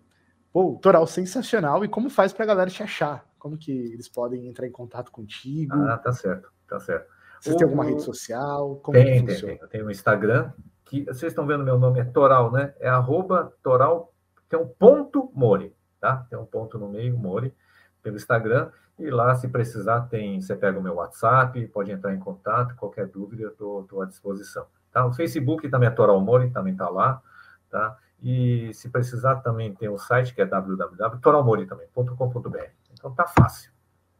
[0.53, 1.85] Pô, Toral, sensacional.
[1.85, 3.27] E como faz para a galera te achar?
[3.37, 5.75] Como que eles podem entrar em contato contigo?
[5.75, 7.11] Ah, tá certo, tá certo.
[7.41, 8.77] Você tem alguma rede social?
[8.77, 9.59] Como tem, tem, tem.
[9.61, 10.53] Eu tenho um Instagram,
[10.85, 12.75] que vocês estão vendo meu nome é Toral, né?
[12.79, 14.13] É arroba Toral,
[14.49, 16.27] tem um ponto Mori tá?
[16.29, 17.55] Tem um ponto no meio, Mori,
[18.03, 22.19] pelo Instagram, e lá, se precisar, tem, você pega o meu WhatsApp, pode entrar em
[22.19, 24.67] contato, qualquer dúvida, eu estou à disposição.
[24.93, 25.07] Tá?
[25.07, 27.23] O Facebook também é Toral Mori, também está lá,
[27.71, 27.97] tá?
[28.21, 32.59] E se precisar, também tem o site que é www.toralmori.com.br.
[32.93, 33.71] Então tá fácil.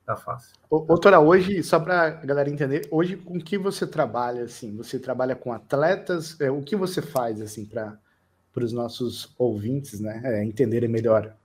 [0.07, 0.55] Tá fácil.
[0.71, 4.75] Ô, Toral, hoje, só para a galera entender, hoje com que você trabalha, assim?
[4.77, 6.41] Você trabalha com atletas?
[6.41, 7.99] É, o que você faz, assim, para
[8.57, 11.37] os nossos ouvintes, né, é, entenderem melhor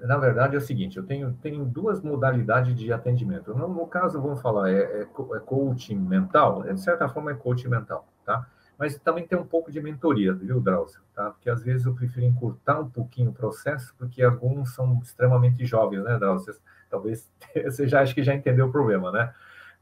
[0.00, 3.54] na verdade, é o seguinte: eu tenho, tenho duas modalidades de atendimento.
[3.54, 7.68] No, no caso, vamos falar, é, é, é, coaching mental, de certa forma é coaching
[7.68, 8.46] mental, tá?
[8.78, 11.00] Mas também tem um pouco de mentoria, viu, Drauzio?
[11.14, 11.30] Tá?
[11.30, 16.04] Porque às vezes eu prefiro encurtar um pouquinho o processo, porque alguns são extremamente jovens,
[16.04, 16.54] né, Drauzio?
[16.90, 17.30] Talvez
[17.64, 19.32] você já acha que já entendeu o problema, né?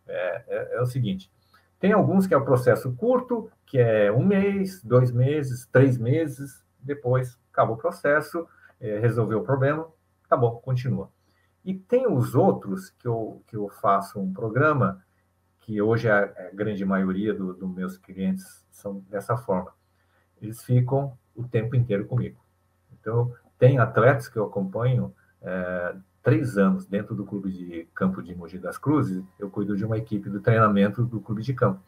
[0.07, 1.31] É, é, é o seguinte:
[1.81, 6.65] tem alguns que é o processo curto, que é um mês, dois meses, três meses,
[6.81, 8.47] depois acaba o processo,
[8.81, 9.87] é, resolveu o problema,
[10.29, 11.11] Tá bom, continua.
[11.65, 15.03] E tem os outros que eu, que eu faço um programa
[15.61, 19.73] que hoje a, a grande maioria dos do meus clientes são dessa forma.
[20.41, 22.39] Eles ficam o tempo inteiro comigo.
[22.93, 28.35] Então, tem atletas que eu acompanho é, três anos dentro do clube de campo de
[28.35, 31.81] Mogi das Cruzes, eu cuido de uma equipe do treinamento do clube de campo.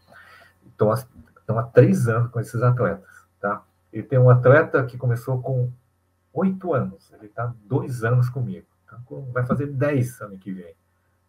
[0.74, 3.08] Então, há três anos com esses atletas,
[3.40, 3.62] tá?
[3.92, 5.70] E tem um atleta que começou com
[6.36, 8.98] oito anos, ele está dois anos comigo, tá?
[9.32, 10.74] vai fazer dez ano que vem,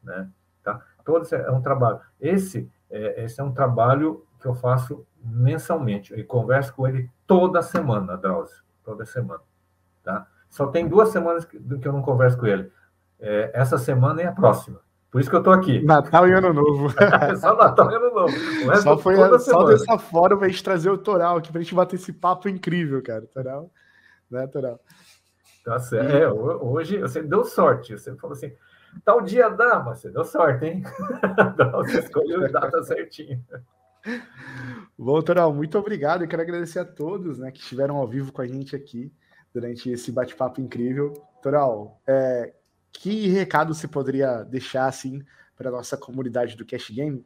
[0.04, 0.30] né?
[0.64, 0.82] Tá?
[1.06, 2.00] Todo esse é um trabalho.
[2.20, 6.18] Esse é, esse é um trabalho que eu faço mensalmente.
[6.18, 9.42] Eu converso com ele toda semana, Drauzio, toda semana,
[10.04, 10.28] tá?
[10.50, 12.72] Só tem duas semanas que, que eu não converso com ele
[13.20, 14.80] é, essa semana e a próxima.
[15.10, 15.84] Por isso que eu estou aqui.
[15.86, 16.90] Natal e Ano Novo.
[17.40, 18.34] só Natal e Ano Novo.
[18.82, 19.70] Só, foi, só semana.
[19.70, 23.02] dessa forma a gente trazer o Toral aqui para a gente bater esse papo incrível,
[23.02, 23.26] cara.
[23.34, 23.72] Toral,
[24.30, 24.80] né, Toral?
[25.64, 26.12] Tá certo.
[26.12, 27.94] É, hoje você deu sorte.
[27.94, 28.54] Você falou assim:
[29.04, 30.84] tal dia dá, mas você deu sorte, hein?
[31.74, 33.44] você escolheu a data certinho.
[34.98, 36.24] Bom, Toral, muito obrigado.
[36.24, 39.12] Eu quero agradecer a todos né, que estiveram ao vivo com a gente aqui
[39.54, 41.14] durante esse bate-papo incrível.
[41.42, 42.54] Toral, é,
[42.92, 45.24] que recado você poderia deixar assim
[45.56, 47.26] para a nossa comunidade do Cash Game?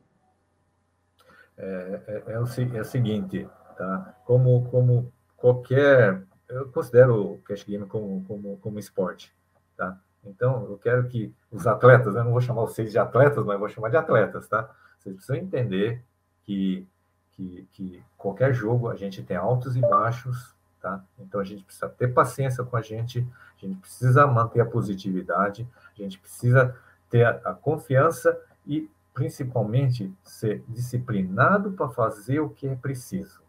[1.57, 2.45] É, é, é, o,
[2.75, 3.47] é o seguinte,
[3.77, 4.15] tá?
[4.25, 6.23] Como, como qualquer.
[6.51, 9.33] Eu considero o Cash Game como, como, como esporte,
[9.75, 9.99] tá?
[10.23, 13.69] Então, eu quero que os atletas, eu não vou chamar vocês de atletas, mas vou
[13.69, 14.69] chamar de atletas, tá?
[14.99, 16.03] Vocês precisam entender
[16.43, 16.87] que,
[17.31, 20.99] que, que qualquer jogo a gente tem altos e baixos, Tá?
[21.19, 23.25] Então a gente precisa ter paciência com a gente,
[23.55, 26.75] a gente precisa manter a positividade, a gente precisa
[27.07, 28.35] ter a, a confiança
[28.65, 33.43] e principalmente ser disciplinado para fazer o que é preciso.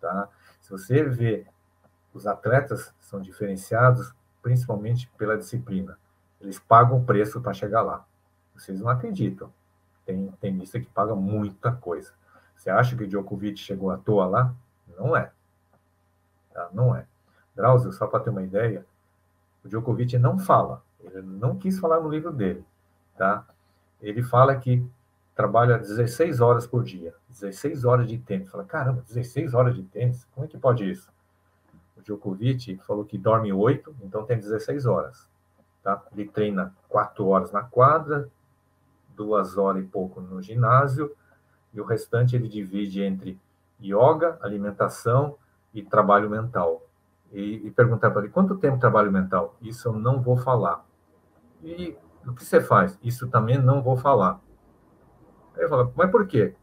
[0.00, 0.28] Tá?
[0.60, 1.46] Se você vê
[2.12, 5.98] os atletas são diferenciados principalmente pela disciplina.
[6.40, 8.04] Eles pagam o preço para chegar lá.
[8.54, 9.52] Vocês não acreditam.
[10.04, 12.12] Tem tenista que paga muita coisa.
[12.56, 14.54] Você acha que o Djokovic chegou à toa lá?
[14.98, 15.30] Não é.
[16.52, 16.68] Tá?
[16.72, 17.06] Não é.
[17.54, 18.84] Drauzio, só para ter uma ideia,
[19.64, 20.82] o Djokovic não fala.
[21.00, 22.64] Ele não quis falar no livro dele.
[23.16, 23.46] Tá?
[24.00, 24.84] Ele fala que
[25.34, 27.14] trabalha 16 horas por dia.
[27.28, 28.50] 16 horas de tênis.
[28.50, 30.26] Fala, caramba, 16 horas de tênis?
[30.34, 31.10] Como é que pode isso?
[32.00, 35.28] Djokovic falou que dorme 8, então tem 16 horas.
[35.82, 36.02] Tá?
[36.12, 38.28] Ele treina 4 horas na quadra,
[39.16, 41.14] 2 horas e pouco no ginásio,
[41.72, 43.38] e o restante ele divide entre
[43.80, 45.36] yoga, alimentação
[45.72, 46.82] e trabalho mental.
[47.32, 49.54] E, e perguntar para ele, quanto tempo trabalho mental?
[49.62, 50.84] Isso eu não vou falar.
[51.62, 51.96] E
[52.26, 52.98] o que você faz?
[53.02, 54.40] Isso também não vou falar.
[55.56, 56.54] Aí eu falo, mas por quê?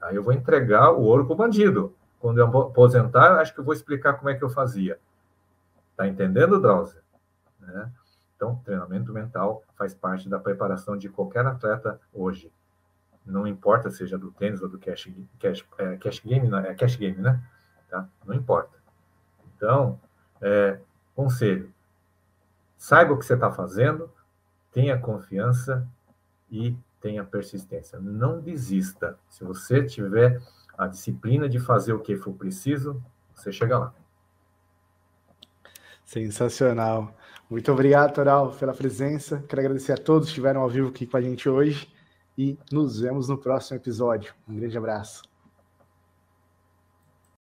[0.00, 1.94] Aí eu vou entregar o ouro para o bandido.
[2.22, 4.96] Quando eu aposentar, acho que eu vou explicar como é que eu fazia.
[5.96, 7.02] Tá entendendo, Drauzio?
[7.58, 7.90] Né?
[8.36, 12.52] Então, treinamento mental faz parte da preparação de qualquer atleta hoje.
[13.26, 16.68] Não importa seja do tênis ou do cash, cash, é, cash game, né?
[16.68, 17.42] é cash game, né?
[17.90, 18.08] tá?
[18.24, 18.78] Não importa.
[19.56, 19.98] Então,
[20.40, 20.78] é,
[21.16, 21.74] conselho:
[22.78, 24.08] saiba o que você está fazendo,
[24.70, 25.84] tenha confiança
[26.48, 27.98] e tenha persistência.
[27.98, 29.18] Não desista.
[29.28, 30.40] Se você tiver
[30.76, 33.02] a disciplina de fazer o que for preciso,
[33.34, 33.94] você chega lá.
[36.04, 37.14] Sensacional.
[37.48, 39.42] Muito obrigado, Toral, pela presença.
[39.48, 41.92] Quero agradecer a todos que estiveram ao vivo aqui com a gente hoje
[42.36, 44.34] e nos vemos no próximo episódio.
[44.48, 45.31] Um grande abraço.